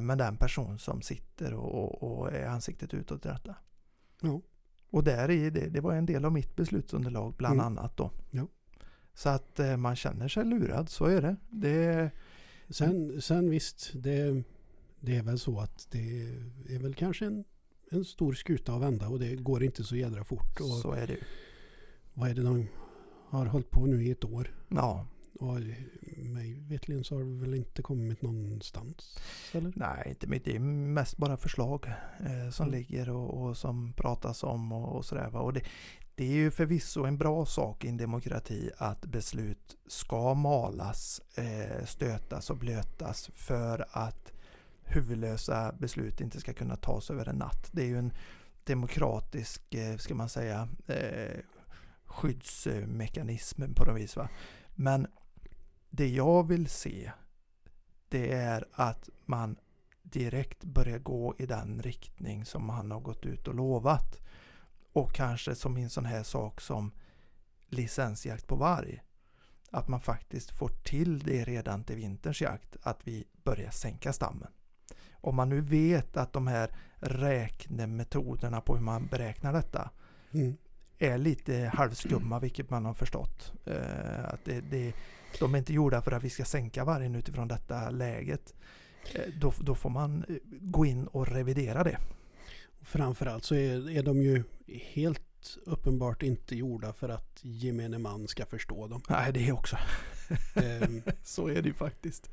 [0.00, 3.54] men den person som sitter och, och är ansiktet utåt i detta.
[4.22, 4.40] Ja.
[4.90, 7.66] Och där i det, det var en del av mitt beslutsunderlag bland mm.
[7.66, 8.10] annat då.
[8.30, 8.46] Ja.
[9.14, 11.36] Så att eh, man känner sig lurad, så är det.
[11.50, 12.10] det
[12.68, 14.42] sen, sen visst, det,
[15.00, 16.20] det är väl så att det
[16.68, 17.44] är väl kanske en,
[17.90, 20.60] en stor skuta att vända och det går inte så jädra fort.
[20.60, 21.18] Och så är det
[22.14, 22.66] Vad är det de
[23.28, 24.54] har hållit på nu i ett år?
[24.68, 25.06] Ja,
[25.40, 25.60] och
[26.16, 29.18] mig vetligen så har det väl inte kommit någonstans?
[29.52, 29.72] Eller?
[29.76, 30.44] Nej, inte mycket.
[30.44, 31.86] Det är mest bara förslag
[32.20, 32.78] eh, som mm.
[32.78, 35.36] ligger och, och, som pratas om och, och sådär.
[35.36, 35.62] Och det,
[36.14, 41.84] det är ju förvisso en bra sak i en demokrati att beslut ska malas, eh,
[41.84, 44.32] stötas och blötas för att
[44.84, 47.68] huvudlösa beslut inte ska kunna tas över en natt.
[47.72, 48.12] Det är ju en
[48.64, 51.40] demokratisk, eh, ska man säga, eh,
[52.04, 54.16] skyddsmekanism på något vis.
[54.16, 54.28] Va?
[54.74, 55.06] Men
[55.96, 57.12] det jag vill se
[58.08, 59.56] det är att man
[60.02, 64.20] direkt börjar gå i den riktning som han har gått ut och lovat.
[64.92, 66.92] Och kanske som en sån här sak som
[67.68, 69.02] licensjakt på varg.
[69.70, 74.52] Att man faktiskt får till det redan till vinterns jakt, att vi börjar sänka stammen.
[75.12, 79.90] Om man nu vet att de här räknemetoderna på hur man beräknar detta
[80.32, 80.56] mm.
[80.98, 83.52] är lite halvskumma, vilket man har förstått.
[83.64, 84.94] Eh, att det, det,
[85.38, 88.54] de är inte gjorda för att vi ska sänka vargen utifrån detta läget.
[89.14, 91.98] Eh, då, då får man eh, gå in och revidera det.
[92.82, 95.20] Framförallt så är, är de ju helt
[95.66, 99.02] uppenbart inte gjorda för att gemene man ska förstå dem.
[99.08, 99.76] Nej, det är också.
[100.54, 102.30] um, så är det ju faktiskt.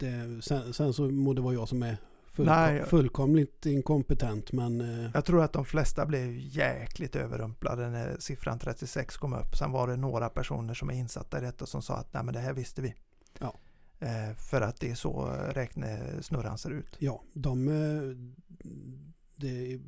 [0.00, 1.96] Det, sen, sen, så må det vara jag som är
[2.34, 2.84] fullkom, Nej.
[2.84, 9.16] fullkomligt inkompetent men eh, Jag tror att de flesta blev jäkligt överrumplade när siffran 36
[9.16, 9.56] kom upp.
[9.56, 12.34] Sen var det några personer som är insatta i detta som sa att Nej, men
[12.34, 12.94] det här visste vi.
[13.38, 13.54] Ja.
[13.98, 16.96] Eh, för att det är så räknesnurran ser ut.
[16.98, 18.16] ja, de eh,
[19.36, 19.80] det är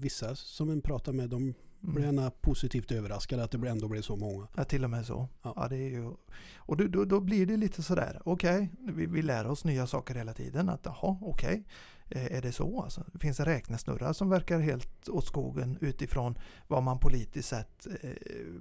[0.00, 4.48] vissa som en pratar med de gärna positivt överraskade att det ändå blev så många.
[4.56, 5.28] Ja, till och med så.
[5.42, 5.52] Ja.
[5.56, 5.68] Ja.
[5.68, 6.12] det är ju,
[6.56, 10.14] och då, då, då blir det lite sådär, okej, vi, vi lär oss nya saker
[10.14, 10.68] hela tiden.
[10.68, 11.64] Att jaha, okej,
[12.10, 13.04] eh, är det så alltså?
[13.12, 18.10] Det finns en räknesnurra som verkar helt åt skogen utifrån vad man politiskt sett eh,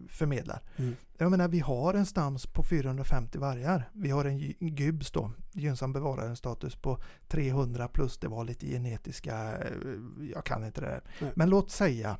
[0.07, 0.61] förmedlar.
[0.75, 0.95] Mm.
[1.17, 3.89] Jag menar, vi har en stams på 450 vargar.
[3.93, 9.71] Vi har en GYBS då, gynnsam bevarandestatus på 300 plus det var lite genetiska, eh,
[10.33, 11.31] jag kan inte det där.
[11.35, 12.17] Men låt säga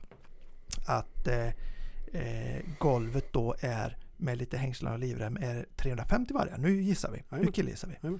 [0.88, 1.48] att eh,
[2.14, 6.58] eh, golvet då är med lite hängslen och livrem är 350 vargar.
[6.58, 8.18] Nu gissar vi, nu killgissar vi.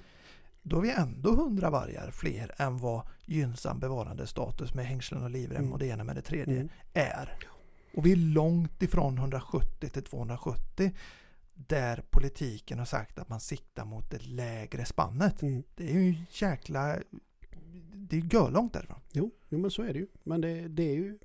[0.62, 5.58] Då är vi ändå 100 vargar fler än vad gynnsam bevarandestatus med hängslen och livrem
[5.62, 5.74] Mm.
[5.74, 6.70] och det ena med det tredje Mm.
[6.94, 7.38] är.
[7.94, 10.92] Och vi är långt ifrån 170 till 270
[11.54, 15.42] där politiken har sagt att man siktar mot det lägre spannet.
[15.42, 15.64] Mm.
[15.76, 16.98] Det är ju jäkla...
[17.94, 19.00] Det är görlångt därifrån.
[19.12, 20.08] Jo, jo, men så är det ju.
[20.24, 21.18] Men det, det är ju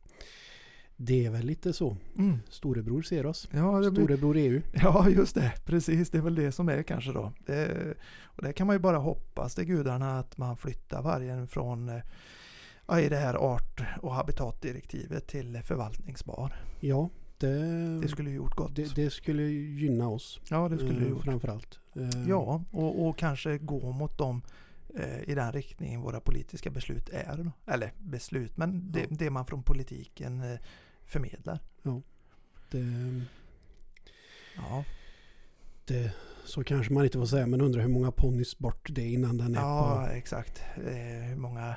[1.05, 1.97] det är väl lite så.
[2.19, 2.39] Mm.
[2.49, 3.49] Storebror ser oss.
[3.53, 4.63] Ja, det blir, Storebror EU.
[4.73, 5.53] ja, just det.
[5.65, 7.33] Precis, det är väl det som är kanske då.
[7.47, 7.95] Det,
[8.25, 12.01] och det kan man ju bara hoppas till gudarna att man flyttar vargen från eh,
[12.87, 16.55] ja, i det här art och habitatdirektivet till förvaltningsbar.
[16.81, 17.57] Ja, det,
[18.03, 18.77] Det skulle ju gjort gott.
[18.77, 20.41] Det, det skulle gynna oss.
[20.51, 21.25] ja, det skulle det eh, gjort.
[21.25, 21.79] Framförallt.
[21.97, 24.43] Eh, Ja, och, och kanske gå mot dem
[24.99, 27.51] eh, i den riktningen våra politiska beslut är.
[27.67, 29.07] Eller beslut, men det, Ja.
[29.11, 30.43] det man från politiken
[31.13, 31.59] förmedlar.
[32.71, 33.21] Det,
[34.57, 34.85] Ja,
[35.85, 36.13] det,
[36.45, 39.55] så kanske man inte får säga, men undrar hur många ponnys bort det innan den
[39.55, 40.63] är ja exakt.
[40.77, 41.77] Eh, hur många...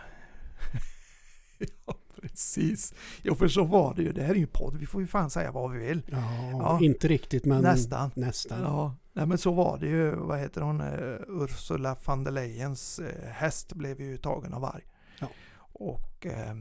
[1.86, 2.94] ja, precis.
[3.24, 4.14] Jo, för så var det ju.
[4.14, 4.76] Det här är ju podd.
[4.78, 6.02] Vi får ju fan säga vad vi vill.
[6.02, 6.12] på...
[6.12, 6.80] Ja, Ja.
[6.82, 8.12] inte riktigt men Nästan.
[8.16, 8.62] nästan.
[8.62, 10.16] Ja, nej, men så var det ju.
[10.16, 10.82] Vad heter hon?
[10.82, 14.84] Eh, Ursula von der Leyens eh, häst blev ju tagen av varg.
[15.20, 15.28] Ja.
[15.74, 16.56] Och eh,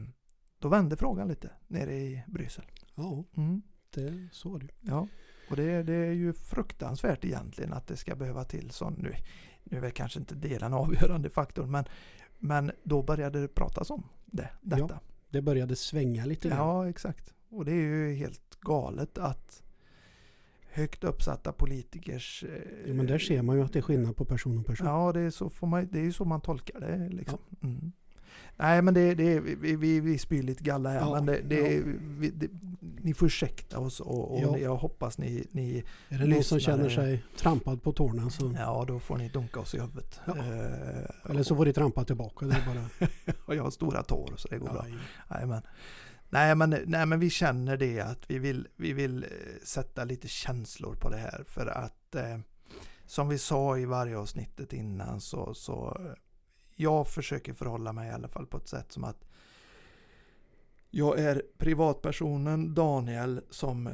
[0.59, 2.65] då vände frågan lite nere i Bryssel.
[2.95, 3.61] Ja, Mm.
[3.93, 4.71] det, så var det ju.
[4.81, 5.07] Ja,
[5.49, 8.93] och det, det är ju fruktansvärt egentligen att det ska behöva till sån.
[8.93, 9.13] Nu,
[9.63, 11.85] nu är väl kanske inte det den avgörande faktorn, men,
[12.39, 14.99] men då började det pratas om det, detta.
[15.29, 16.57] Det började svänga lite grann.
[16.57, 17.33] Ja, exakt.
[17.49, 19.63] Och det är ju helt galet att
[20.71, 22.43] högt uppsatta politikers...
[22.43, 24.87] eh, Ja, men där ser man ju att det är skillnad på person och person.
[24.87, 27.09] Ja, det är, så får man, det är ju så man tolkar det.
[27.09, 27.39] Liksom.
[27.63, 27.91] Mm.
[28.57, 31.73] Nej, men det, det, vi, vi, vi spyr lite galla här, Ja, men det, det,
[31.73, 31.83] ja.
[32.01, 32.49] vi, det,
[33.01, 34.57] ni får ursäkta oss och, och Ja.
[34.57, 38.55] jag hoppas ni, ni Är det någon som känner sig trampad på tårna så...
[38.57, 40.19] Ja, då får ni dunka oss i huvudet.
[40.27, 42.45] Eh, Eller så får de trampa tillbaka.
[42.45, 43.09] Det bara...
[43.45, 44.85] och jag har stora tår så det går bra.
[45.29, 45.61] Nej, men,
[46.29, 49.29] nej, men, nej, men vi känner det att vi vill, vi vill eh,
[49.63, 52.37] sätta lite känslor på det här för att eh,
[53.05, 56.13] som vi sa i varje avsnittet innan så, så eh,
[56.75, 59.25] jag försöker förhålla mig i alla fall på ett sätt som att
[60.89, 63.93] jag är privatpersonen Daniel som eh,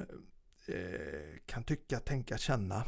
[1.46, 2.84] kan tycka, tänka, känna.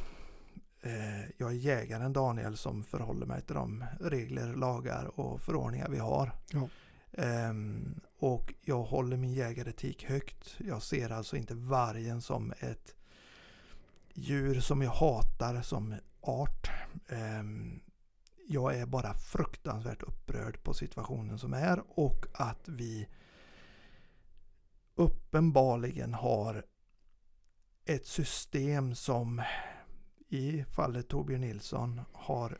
[0.81, 5.97] Eh, jag är jägaren Daniel som förhåller mig till de regler, lagar och förordningar vi
[5.97, 6.31] har.
[6.51, 6.69] Ja.
[7.11, 10.55] Ehm, och jag håller min jägaretik högt.
[10.57, 12.95] Jag ser alltså inte vargen som ett
[14.13, 16.71] djur som jag hatar som art.
[18.47, 23.07] Jag är bara fruktansvärt upprörd på situationen som är och att vi
[24.95, 26.65] uppenbarligen har
[27.85, 29.41] ett system som
[30.29, 32.57] i fallet Torbjörn Nilsson har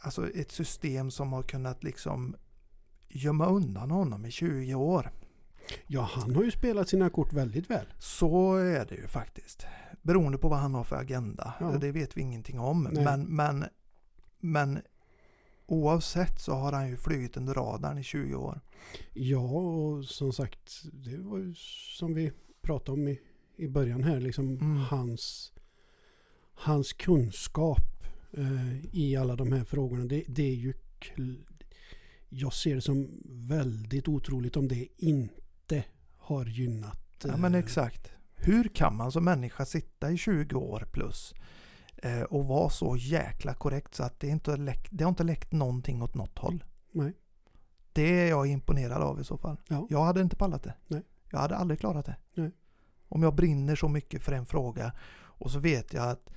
[0.00, 2.36] alltså ett system som har kunnat liksom
[3.08, 5.10] gömma undan honom i 20 år.
[5.86, 7.86] ja, han har ju spelat sina kort väldigt väl.
[7.98, 9.66] Så är det ju faktiskt.
[10.02, 11.54] Beroende på vad han har för agenda.
[11.60, 11.66] Ja.
[11.66, 12.88] Det vet vi ingenting om.
[12.92, 13.04] Nej.
[13.04, 13.64] Men, men,
[14.44, 14.78] men
[15.66, 18.60] oavsett så har han ju flugit under radarn i 20 år.
[19.12, 21.54] Ja, och som sagt, det var ju
[21.98, 22.32] som vi
[22.62, 23.20] pratade om i,
[23.56, 24.76] i början här, liksom Mm.
[24.76, 25.52] hans,
[26.54, 30.04] hans kunskap eh, i alla de här frågorna.
[30.04, 30.74] Det, det är ju,
[32.28, 35.84] jag ser det som väldigt otroligt om det inte
[36.16, 37.00] har gynnat.
[37.24, 38.10] Ja men eh, exakt.
[38.34, 41.34] Hur kan man som människa sitta i 20 år plus
[42.28, 45.52] och vara så jäkla korrekt så att det inte har läckt, det har inte läckt
[45.52, 46.64] någonting åt något håll.
[46.92, 47.12] Nej.
[47.92, 49.56] Det är jag imponerad av i så fall.
[49.68, 49.86] Ja.
[49.90, 50.74] Jag hade inte pallat det.
[50.86, 51.02] Nej.
[51.30, 52.16] Jag hade aldrig klarat det.
[52.34, 52.50] Nej.
[53.08, 56.30] Om jag brinner så mycket för en fråga och så vet jag att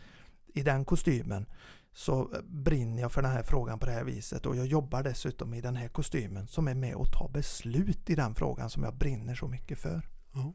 [0.47, 1.45] i den kostymen
[1.93, 5.53] så brinner jag för den här frågan på det här viset och jag jobbar dessutom
[5.53, 8.95] i den här kostymen som är med och tar beslut i den frågan som jag
[8.95, 10.09] brinner så mycket för.
[10.34, 10.53] Ja.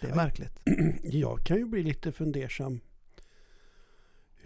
[0.00, 0.60] Det är märkligt.
[1.02, 2.80] Jag kan ju bli lite fundersam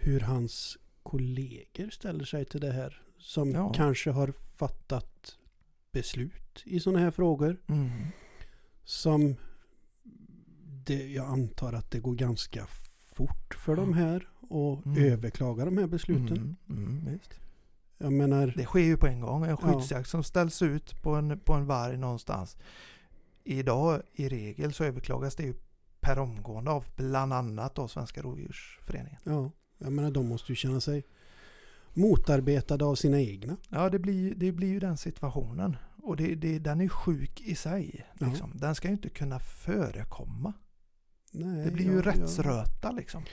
[0.07, 3.01] hur hans kollegor ställer sig till det här.
[3.17, 3.73] Som Ja.
[3.73, 5.37] kanske har fattat
[5.91, 7.57] beslut i sådana här frågor.
[7.67, 7.89] Mm.
[8.83, 9.35] Som
[10.85, 12.65] det, jag antar att det går ganska
[13.15, 15.03] fort för de här att Mm.
[15.11, 16.55] överklaga de här besluten.
[16.69, 16.99] Mm.
[17.07, 17.19] Mm.
[17.97, 19.43] Jag menar, Det sker ju på en gång.
[19.43, 19.57] En Ja.
[19.57, 22.57] skyddsjakt som ställs ut på en, på en varg någonstans.
[23.43, 25.53] Idag i regel så överklagas det ju
[25.99, 29.19] per omgående av bland annat då Svenska Rovdjursföreningen.
[29.23, 31.03] ja, jag menar de måste ju känna sig
[31.93, 33.57] motarbetade av sina egna.
[33.69, 35.77] Ja, det blir, det blir ju den situationen.
[36.03, 38.05] Och det, det, den är sjuk i sig.
[38.19, 38.27] Ja.
[38.27, 38.51] Liksom.
[38.55, 40.53] Den ska ju inte kunna förekomma.
[41.31, 43.23] Nej, Det blir ju rättsröta liksom.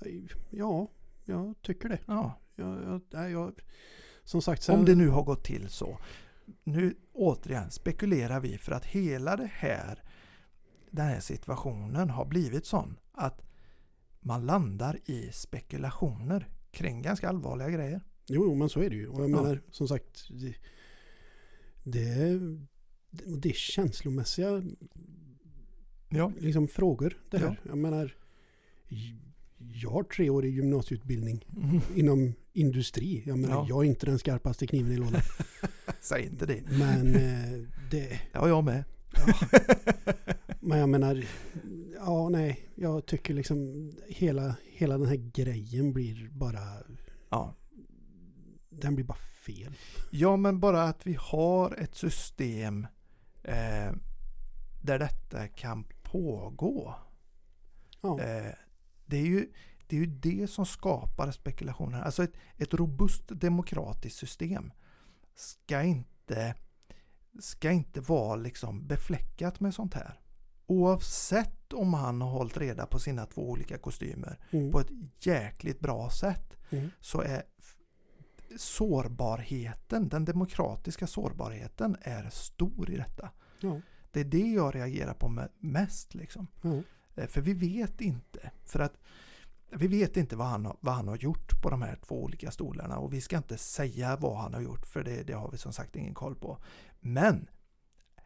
[0.00, 0.88] Jag, ja,
[1.24, 1.98] jag tycker det.
[2.06, 2.40] Ja.
[2.56, 3.52] Jag, jag, jag,
[4.24, 5.98] som sagt, Om det nu har gått till så.
[6.64, 10.02] Nu återigen spekulerar vi för att hela det här
[10.90, 13.42] den här situationen har blivit sån att
[14.26, 18.00] man landar i spekulationer kring ganska allvarliga grejer.
[18.26, 19.08] Jo, men så är det ju.
[19.08, 19.42] Och jag Ja.
[19.42, 20.54] menar, som sagt, det,
[21.84, 22.38] det,
[23.40, 24.62] det är känslomässiga
[26.08, 26.32] Ja.
[26.38, 27.46] liksom, frågor det här.
[27.62, 27.68] Ja.
[27.68, 28.16] Jag menar,
[29.58, 31.80] jag har tre år i gymnasieutbildning Mm.
[31.94, 33.22] inom industri.
[33.26, 33.66] Jag menar, Ja.
[33.68, 35.20] jag är inte den skarpaste kniven i lådan.
[36.00, 36.62] Säg inte det.
[36.70, 38.84] Men eh, det, Ja, jag med.
[40.60, 41.24] men jag menar,
[42.06, 46.62] ja nej, jag tycker liksom hela, hela den här grejen blir bara,
[47.30, 47.54] Ja.
[48.70, 49.74] den blir bara fel.
[50.10, 52.86] ja, men bara att vi har ett system
[53.42, 53.92] eh,
[54.82, 56.94] där detta kan pågå.
[58.00, 58.52] Ja, Eh,
[59.06, 59.52] det, är ju,
[59.86, 62.02] det är ju det som skapar spekulationer.
[62.02, 64.72] Alltså ett, ett robust demokratiskt system
[65.34, 66.54] ska inte,
[67.40, 70.20] ska inte vara liksom befläckat med sånt här.
[70.66, 74.90] Oavsett om han har hållit reda på sina två olika kostymer mm, på ett
[75.20, 77.42] jäkligt bra sätt mm, så är
[78.84, 83.30] sårbarheten, den demokratiska sårbarheten är stor i detta.
[83.60, 83.80] ja,
[84.12, 86.46] Det är det jag reagerar på me- mest liksom.
[87.14, 88.50] Eh, För vi vet inte.
[88.64, 88.96] För att
[89.76, 92.50] vi vet inte vad han, har, vad han har gjort på de här två olika
[92.50, 95.58] stolarna och vi ska inte säga vad han har gjort för det, det har vi
[95.58, 96.58] som sagt ingen koll på.
[97.00, 97.46] Men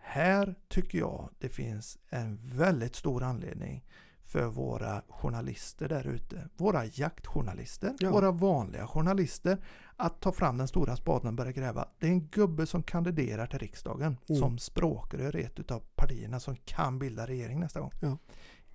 [0.08, 3.84] här tycker jag det finns en väldigt stor anledning
[4.24, 8.10] för våra journalister där ute, våra jaktjournalister, Ja.
[8.10, 9.58] våra vanliga journalister
[9.96, 11.88] att ta fram den stora spaden och börja gräva.
[11.98, 14.40] Det är en gubbe som kandiderar till riksdagen Mm.
[14.40, 17.92] som språkrör i ett av partierna som kan bilda regering nästa gång.
[18.00, 18.18] Ja.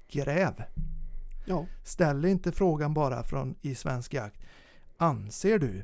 [0.07, 0.63] Gräv!
[1.45, 4.41] ja, Ställ inte frågan bara från i svensk jakt.
[4.97, 5.83] Anser du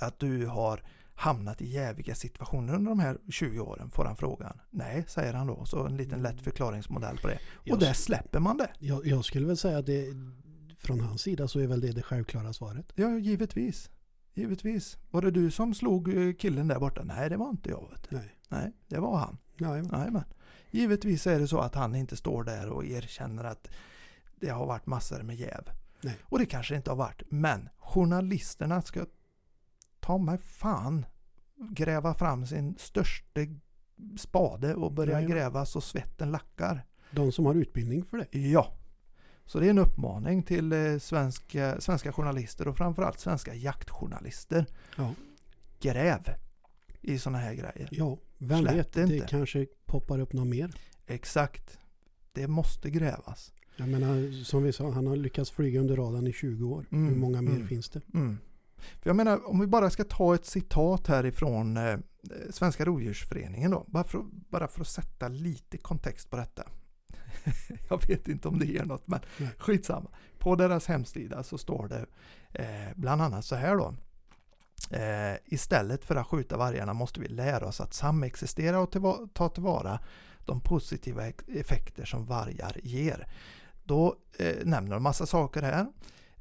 [0.00, 0.82] att du har
[1.20, 3.90] hamnat i jäviga situationer under de här 20 åren?
[3.90, 4.60] Får han frågan.
[4.70, 5.64] Nej, säger han då.
[5.64, 7.38] Så en liten lätt förklaringsmodell på det.
[7.64, 8.70] Jag Och där s- släpper man det.
[8.78, 10.06] jag, jag skulle väl säga att det,
[10.78, 12.92] från hans sida så är väl det det självklara svaret.
[12.94, 13.90] Ja, givetvis.
[14.34, 14.98] Givetvis.
[15.10, 17.02] Var det du som slog eh, killen där borta?
[17.04, 17.88] Nej, det var inte jag.
[18.08, 18.36] Nej.
[18.48, 19.38] Nej, det var han.
[20.12, 20.24] Men.
[20.70, 23.68] Givetvis är det så att han inte står där och erkänner att
[24.36, 25.64] det har varit massor med jäv.
[26.02, 26.16] Nej.
[26.22, 27.22] Och det kanske inte har varit.
[27.30, 29.06] Men journalisterna ska
[30.00, 31.06] ta mig fan
[31.70, 33.40] gräva fram sin största
[34.18, 35.36] spade och börja Jajamän.
[35.36, 36.86] gräva så svetten lackar.
[37.10, 38.38] de som har utbildning för det.
[38.38, 38.74] Ja.
[39.44, 44.66] Så det är en uppmaning till eh, svenska, svenska journalister och framförallt svenska jaktjournalister.
[44.96, 45.14] Ja.
[45.80, 46.20] Gräv
[47.00, 47.88] i sådana här grejer.
[47.90, 49.26] Ja, vem Släpp vet, det inte.
[49.28, 50.70] kanske poppar upp något mer.
[51.06, 51.78] Exakt.
[52.32, 53.52] Det måste grävas.
[53.76, 56.86] Jag menar, som vi sa, han har lyckats flyga under radarn i 20 år.
[56.92, 57.68] Mm, Hur många mer mm.
[57.68, 58.00] finns det?
[58.14, 58.38] Mm.
[59.00, 61.98] För jag menar, om vi bara ska ta ett citat härifrån eh,
[62.50, 66.62] Svenska Rovdjursföreningen då, bara för, bara för att sätta lite kontext på detta.
[67.88, 69.50] jag vet inte om det ger något, men Nej.
[69.58, 70.10] skitsamma.
[70.38, 72.06] På deras hemsida så står det
[72.62, 73.94] eh, bland annat så här då.
[74.96, 79.48] Eh, istället för att skjuta vargarna måste vi lära oss att samexistera och tillva- ta
[79.48, 80.00] tillvara
[80.38, 83.26] de positiva effekter som vargar ger.
[83.84, 85.86] Då eh, nämner de massa saker här.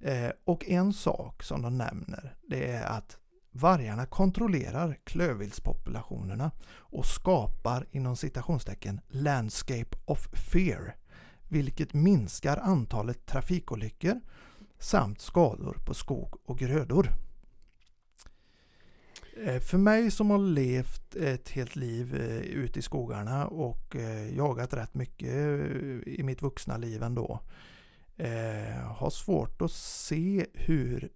[0.01, 3.17] Eh, och en sak som de nämner det är att
[3.51, 10.95] vargarna kontrollerar klövviltspopulationerna och skapar inom citationstecken landscape of fear
[11.49, 14.21] vilket minskar antalet trafikolyckor
[14.79, 17.09] samt skador på skog och grödor.
[19.45, 24.35] Eh, för mig som har levt ett helt liv eh, ute i skogarna och eh,
[24.37, 25.35] jagat rätt mycket
[26.07, 27.39] i mitt vuxna liv ändå.
[28.19, 31.09] Eh, har svårt att se hur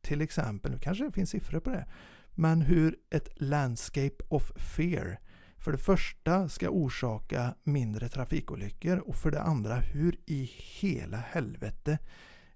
[0.00, 1.86] till exempel, nu kanske det finns siffror på det,
[2.30, 5.20] men hur ett landscape of fear
[5.58, 10.50] för det första ska orsaka mindre trafikolyckor och för det andra hur i
[10.80, 11.98] hela helvete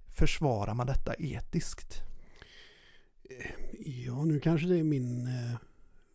[0.06, 2.02] försvarar man detta etiskt?
[3.78, 5.56] Ja, nu kanske det är min, eh,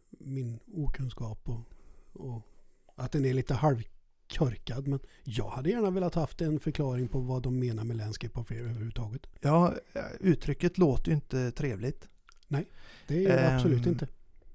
[0.10, 1.64] min okunskap och,
[2.14, 2.42] och
[2.96, 3.54] att den är lite
[4.28, 4.88] halvkorkad.
[4.88, 8.48] Men jag hade gärna velat haft en förklaring på vad de menar med landscape of
[8.48, 9.28] fear överhuvudtaget.
[9.42, 9.74] Ja,
[10.20, 12.10] uttrycket låter ju inte trevligt.
[13.08, 14.08] Det är det absolut Ehm, inte.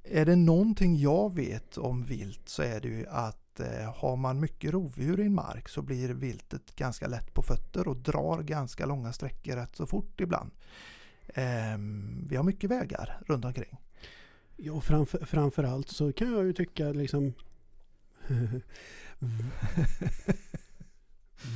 [0.05, 4.41] Är det någonting jag vet om vilt så är det ju att eh, har man
[4.41, 8.87] mycket rovdjur i en mark så blir viltet ganska lätt på fötter och drar ganska
[8.87, 10.51] långa sträckor rätt så fort ibland.
[11.35, 13.79] Ehm, vi har mycket vägar runt omkring.
[14.57, 17.33] Ja, framför, framförallt så kan jag ju tycka liksom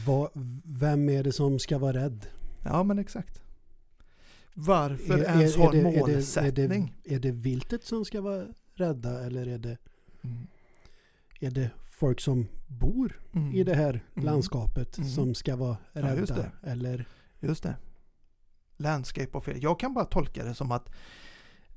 [0.07, 0.31] vad,
[0.65, 2.27] vem är det som ska vara rädd?
[2.65, 3.43] Ja men exakt.
[4.55, 6.93] Varför Är- ens är- ha en målsättning?
[7.05, 9.77] Är det, är det viltet som ska vara rädda eller är det,
[10.25, 10.47] Mm.
[11.41, 13.55] är det folk som bor Mm.
[13.55, 14.25] i det här Mm.
[14.25, 15.11] landskapet Mm.
[15.11, 16.17] som ska vara Ja, rädda?
[16.21, 16.51] just det.
[16.63, 17.09] Eller
[17.41, 17.77] Just det.
[18.77, 19.59] Landscape of fear.
[19.63, 20.89] Jag kan bara tolka det som att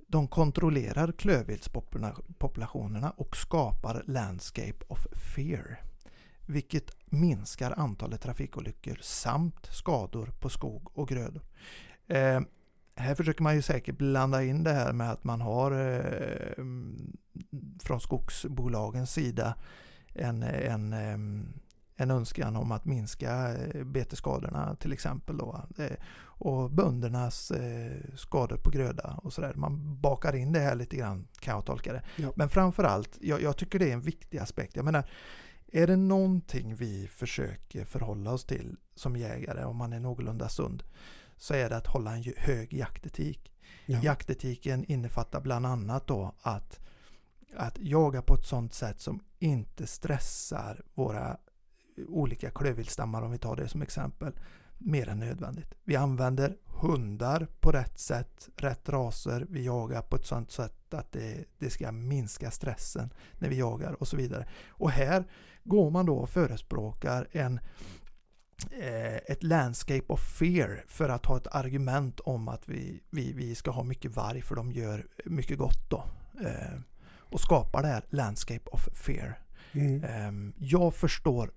[0.10, 5.82] de kontrollerar klövviltspopulationerna och skapar landscape of fear.
[6.46, 11.42] Vilket minskar antalet trafikolyckor samt skador på skog och grödor.
[12.08, 12.42] Eh,
[12.96, 17.18] här försöker man ju säkert blanda in det här med att man har eh, mm,
[17.80, 19.56] från skogsbolagens sida
[20.14, 21.54] en, en, em,
[22.00, 25.38] en önskan om att minska eh, betesskadorna till exempel.
[25.38, 29.54] Då, eh, och böndernas eh, skador på gröda och sådär.
[29.54, 32.04] Man bakar in det här lite grann kan jag tolka det.
[32.16, 32.32] Ja.
[32.36, 34.76] Men framförallt, jag, jag tycker det är en viktig aspekt.
[34.76, 35.10] Jag menar,
[35.72, 40.84] är det någonting vi försöker förhålla oss till som jägare, om man är någorlunda sund,
[41.38, 43.52] så är det att hålla en hög jaktetik.
[43.86, 46.80] ja, Jaktetiken innefattar bland annat då att,
[47.56, 51.38] att jaga på ett sådant sätt som inte stressar våra
[52.08, 54.34] olika klövviltstammar om vi tar det som exempel
[54.78, 55.76] mer än nödvändigt.
[55.84, 59.48] Vi använder hundar på rätt sätt, rätt raser.
[59.50, 63.94] Vi jagar på ett sådant sätt att det, det ska minska stressen när vi jagar
[64.00, 64.48] och så vidare.
[64.70, 65.24] Och här
[65.64, 67.60] går man då och förespråkar en
[68.72, 73.56] eh, ett landscape of fear för att ha ett argument om att vi, vi, vi
[73.56, 76.04] ska ha mycket varg för de gör mycket gott då.
[76.46, 76.80] Eh,
[77.32, 79.40] och skapar det här landscape of fear.
[79.72, 80.04] mm.
[80.04, 81.52] Eh, jag förstår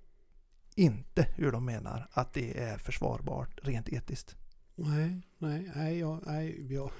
[0.75, 4.35] inte hur de menar att det är försvarbart rent etiskt.
[4.75, 6.91] Nej, nej, nej, jag, nej, jag,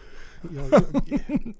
[0.53, 0.83] jag, jag,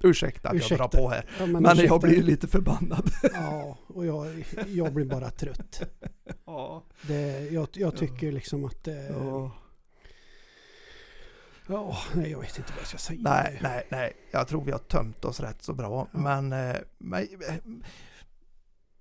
[0.02, 0.74] Ursäkta att Ursäkta.
[0.74, 1.30] jag drar på här.
[1.38, 1.84] ja, Men, ursäkta.
[1.84, 3.10] jag blir lite förbannad.
[3.32, 5.82] Ja, och jag, jag blir bara trött.
[6.46, 6.84] Ja.
[7.02, 9.06] Det, jag, jag tycker liksom att det...
[9.08, 9.50] Ja.
[11.66, 13.20] Ja, nej, jag vet inte vad jag ska säga.
[13.22, 14.12] Nej, nej, nej.
[14.30, 16.08] Jag tror vi har tömt oss rätt så bra.
[16.12, 16.18] Ja.
[16.20, 17.54] Men, eh, men, eh,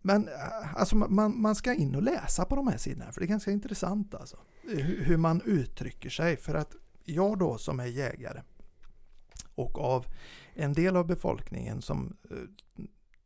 [0.06, 3.26] men eh, alltså man, man ska in och läsa på de här sidorna för det
[3.26, 4.38] är ganska intressant alltså.
[4.62, 6.38] Hur, hur man uttrycker sig.
[6.38, 8.42] För att jag då som är jägare
[9.56, 10.06] och av
[10.54, 12.38] en del av befolkningen som eh,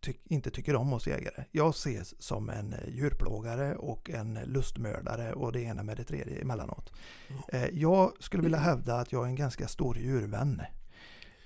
[0.06, 1.44] ty- inte tycker om oss jägare.
[1.52, 6.42] Jag ses som en eh, djurplågare och en lustmördare och det ena med det tredje
[6.42, 6.94] emellanåt.
[7.48, 10.62] Eh, Jag skulle vilja hävda att jag är en ganska stor djurvän.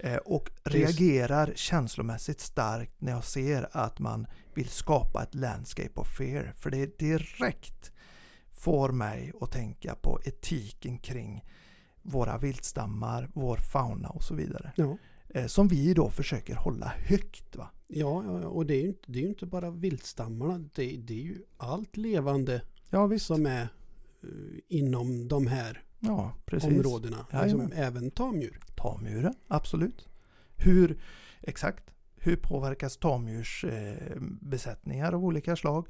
[0.03, 6.07] Eh, Och reagerar känslomässigt starkt när jag ser att man vill skapa ett landscape of
[6.17, 6.53] fear.
[6.57, 7.91] För det direkt
[8.51, 11.45] får mig att tänka på etiken kring
[12.01, 14.71] våra viltstammar, vår fauna och så vidare.
[14.75, 14.97] Ja,
[15.33, 17.55] Eh, Som vi då försöker hålla högt.
[17.55, 17.69] Va?
[17.87, 20.57] ja, ja, och det är ju inte, det är inte bara viltstammarna.
[20.75, 26.69] Det, det är ju allt levande Ja som är eh, inom de här Ja, precis.
[26.69, 27.17] områdena.
[27.17, 27.73] Liksom, Jajamän.
[27.73, 28.59] även tamdjur.
[28.75, 30.07] Tamdjuren, absolut.
[30.55, 30.99] Hur,
[31.41, 31.83] exakt,
[32.15, 35.87] hur påverkas tamdjursbesättningar eh, av olika slag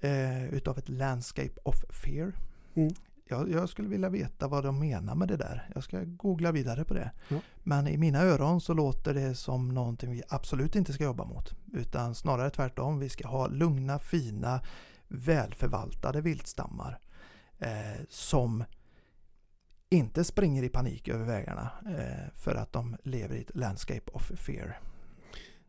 [0.00, 2.32] eh, utav ett landscape of fear?
[2.74, 2.94] Mm.
[3.28, 5.70] Jag, jag skulle vilja veta vad de menar med det där.
[5.74, 7.10] Jag ska googla vidare på det.
[7.28, 7.36] Ja.
[7.62, 11.54] Men i mina öron så låter det som någonting vi absolut inte ska jobba mot.
[11.72, 12.98] Utan snarare tvärtom.
[12.98, 14.60] Vi ska ha lugna, fina,
[15.08, 16.98] välförvaltade viltstammar.
[17.58, 18.64] Eh, som
[19.90, 24.32] inte springer i panik över vägarna eh, för att de lever i ett landscape of
[24.36, 24.80] fear.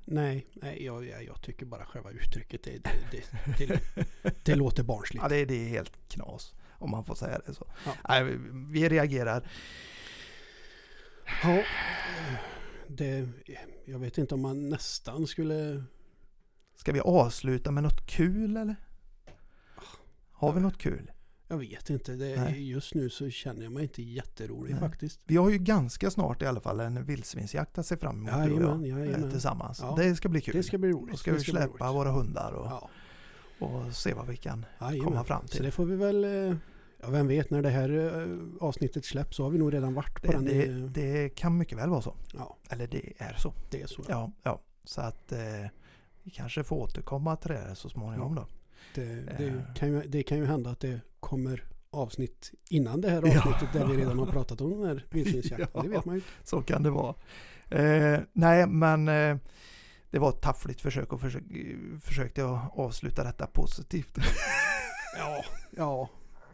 [0.05, 3.23] Nej, nej jag, jag, tycker bara själva uttrycket det, det,
[3.57, 3.81] det,
[4.43, 5.23] det, låter barnsligt.
[5.23, 7.65] Ja, det, det är helt knas om man får säga det så.
[7.85, 7.93] Ja.
[8.09, 8.37] Nej, vi,
[8.71, 9.49] vi reagerar.
[11.43, 11.63] Ja,
[12.87, 13.29] det,
[13.85, 15.83] jag vet inte om man nästan skulle...
[16.75, 18.75] Ska vi avsluta med något kul eller?
[20.31, 21.11] Har vi något kul?
[21.51, 22.11] Jag vet inte.
[22.15, 24.79] Det, just nu så känner jag mig inte jätterolig Nej.
[24.79, 25.19] faktiskt.
[25.25, 28.65] Vi har ju ganska snart i alla fall en vildsvinsjakt att se fram emot du
[28.65, 29.79] och Jajamän, jag, eh, tillsammans.
[29.81, 29.95] Ja.
[29.97, 30.55] Det ska bli kul.
[30.55, 31.11] Det ska bli roligt.
[31.11, 32.89] Då ska det vi släppa våra hundar och, Ja,
[33.67, 35.05] och se vad vi kan jajamän.
[35.11, 35.63] komma fram Så till.
[35.65, 36.55] det får vi väl, eh,
[37.01, 37.89] ja vem vet när det här
[38.21, 38.37] eh,
[38.67, 40.45] avsnittet släpps så har vi nog redan varit på Det, den.
[40.93, 42.15] det, det kan mycket väl vara så.
[42.33, 43.53] Ja, Eller det är så.
[43.71, 44.01] det är så.
[44.09, 44.61] Ja, ja.
[44.83, 45.39] Så att eh,
[46.23, 48.47] vi kanske får återkomma till det så småningom då.
[48.95, 49.05] Det,
[49.37, 49.73] det, Eh.
[49.75, 53.37] kan ju, det kan ju hända att det kommer avsnitt innan det här Ja.
[53.37, 55.67] avsnittet där vi redan har pratat om den här vildsvinsjakten.
[55.73, 55.81] Ja.
[55.81, 56.21] Det vet man ju.
[56.43, 57.15] Så kan det vara.
[57.69, 59.37] Eh, nej, men eh,
[60.09, 61.43] det var ett taffligt försök och försök,
[62.01, 64.17] försökte jag avsluta detta positivt.
[65.17, 65.43] Ja,
[65.77, 66.09] ja.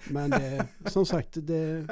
[0.10, 1.88] Men det, som sagt, det,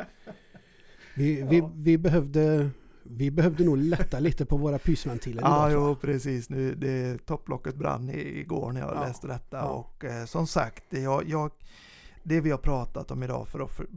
[1.16, 1.72] vi, vi, Ja.
[1.76, 2.70] vi, behövde,
[3.04, 5.88] vi behövde nog lätta lite på våra pysventiler Ja, idag.
[5.90, 6.50] jo, precis.
[6.50, 9.58] Nu, det, topplocket brann igår när jag Ja, läste detta.
[9.58, 9.64] ja.
[9.64, 11.52] Och eh, som sagt, jag, jag,
[12.26, 13.88] det vi har pratat om idag för att för,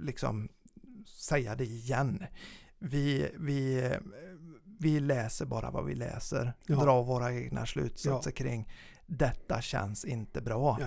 [0.00, 0.48] liksom
[1.06, 2.24] säga det igen.
[2.78, 3.90] Vi, vi,
[4.78, 6.52] vi läser bara vad vi läser.
[6.66, 6.76] Ja.
[6.76, 8.68] Drar våra egna slutsatser kring
[9.06, 10.78] detta känns inte bra.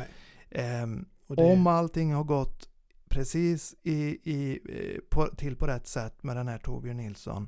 [1.28, 2.70] Och det, Om allting har gått
[3.10, 4.00] precis i,
[4.32, 7.48] i, eh, på, till på rätt sätt med den här Torbjörn Nilsson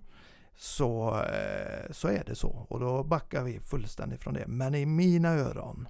[0.56, 2.66] så, eh, så är det så.
[2.70, 4.48] Och då backar vi fullständigt från det.
[4.48, 5.88] Men i mina öron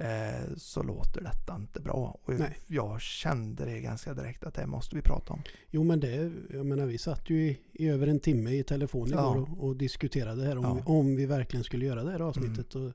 [0.00, 2.18] eh, så låter detta inte bra.
[2.24, 2.58] Och Nej.
[2.66, 5.42] jag kände det ganska direkt att det måste vi prata om.
[5.70, 9.08] Jo men det, jag menar vi satt ju i, i över en timme i telefon
[9.12, 9.20] Ja.
[9.32, 10.74] igår och, och diskuterade här om, Ja.
[10.74, 12.74] vi, om vi verkligen skulle göra det här avsnittet.
[12.74, 12.92] Och,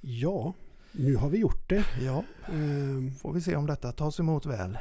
[0.00, 0.52] ja,
[0.92, 1.84] nu har vi gjort det.
[2.04, 4.78] Ja, Ehm, får vi se om detta tas emot väl.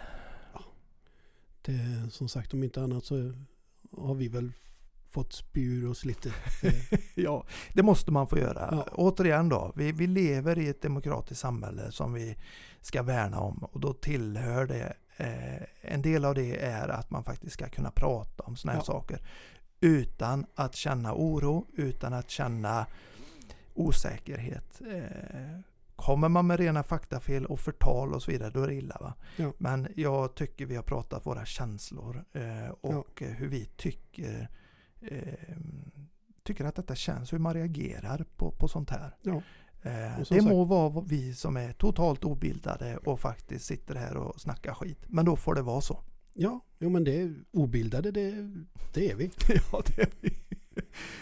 [1.61, 2.09] det.
[2.11, 3.33] Som sagt om inte annat så
[3.97, 4.51] har vi väl
[5.13, 6.33] fått spyr oss lite.
[7.15, 8.67] Ja, det måste man få göra.
[8.71, 8.87] Ja.
[8.91, 12.35] Återigen då, vi, vi lever i ett demokratiskt samhälle som vi
[12.81, 17.23] ska värna om och då tillhör det, eh, en del av det är att man
[17.23, 18.85] faktiskt ska kunna prata om sådana här Ja.
[18.93, 19.21] saker
[19.81, 22.85] utan att känna oro, utan att känna
[23.73, 24.81] osäkerhet.
[24.91, 25.59] Eh,
[25.95, 29.13] kommer man med rena faktafel och förtal och så vidare, då är det illa.
[29.35, 29.51] Ja.
[29.57, 34.49] Men jag tycker vi har pratat våra känslor eh, och eh, hur vi tycker
[35.11, 35.57] eh,
[36.43, 39.15] tycker att detta känns, hur man reagerar på, på sånt här.
[39.21, 39.41] Ja.
[39.81, 44.41] Eh, det sagt- må vara vi som är totalt obildade och faktiskt sitter här och
[44.41, 45.03] snackar skit.
[45.07, 46.03] Men då får det vara så.
[46.33, 48.31] ja, jo men det är obildade, det,
[48.93, 49.31] det är vi.
[49.71, 50.33] ja, det är vi.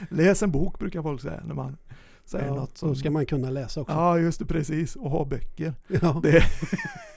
[0.10, 1.78] Läs en bok brukar folk säga när man
[2.26, 2.70] säger Ja, något.
[2.70, 3.94] Då Som, ska man kunna läsa också.
[3.94, 4.96] Ja, just det, precis.
[4.96, 5.74] Och ha böcker.
[6.02, 6.20] Ja.
[6.24, 6.44] Det,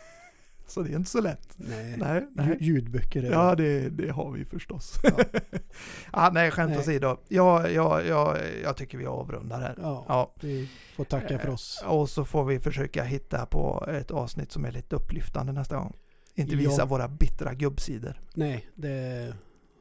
[0.75, 1.49] så det är inte så lätt.
[1.57, 1.97] Nej.
[1.99, 2.47] Nej, nej.
[2.47, 3.81] Lj- Ljudböcker är Ja, det.
[3.81, 4.99] det, det har vi förstås.
[5.03, 5.19] Ja.
[6.13, 6.79] ja, nej, skämt Nej.
[6.79, 7.17] åsido.
[7.29, 9.75] Ja, ja, ja, jag tycker vi avrundar här.
[9.83, 10.35] Ja, Ja.
[10.41, 11.85] vi får tacka för oss.
[11.87, 15.97] Och så får vi försöka hitta på ett avsnitt som är lite upplyftande nästa gång.
[16.35, 16.87] Inte visa Ja.
[16.87, 18.21] våra bittra gubbsidor.
[18.35, 19.35] Nej, det är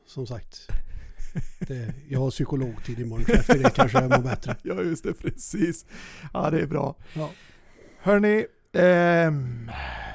[0.07, 0.67] som sagt.
[1.59, 4.55] Det, jag har psykologtid imorgon så efter det kanske jag mår bättre.
[4.63, 5.85] Ja, just det, precis.
[6.33, 6.95] Ja, det är bra.
[7.13, 7.29] Ja.
[8.01, 9.71] Hörni, ehm,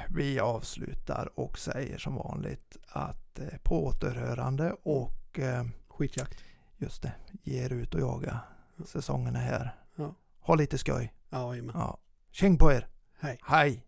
[0.08, 6.44] vi avslutar och säger som vanligt att eh, på återhörande och eh, Skitjakt.
[6.76, 8.40] just det, ge er ut och jaga.
[8.86, 9.74] Säsongen är här.
[9.96, 10.14] Ja.
[10.40, 11.12] Ha lite skoj.
[11.30, 11.74] Ja, jajamän.
[11.78, 11.98] Ja.
[12.30, 12.88] Tjing på er!
[13.20, 13.38] Hej.
[13.42, 13.84] Hej!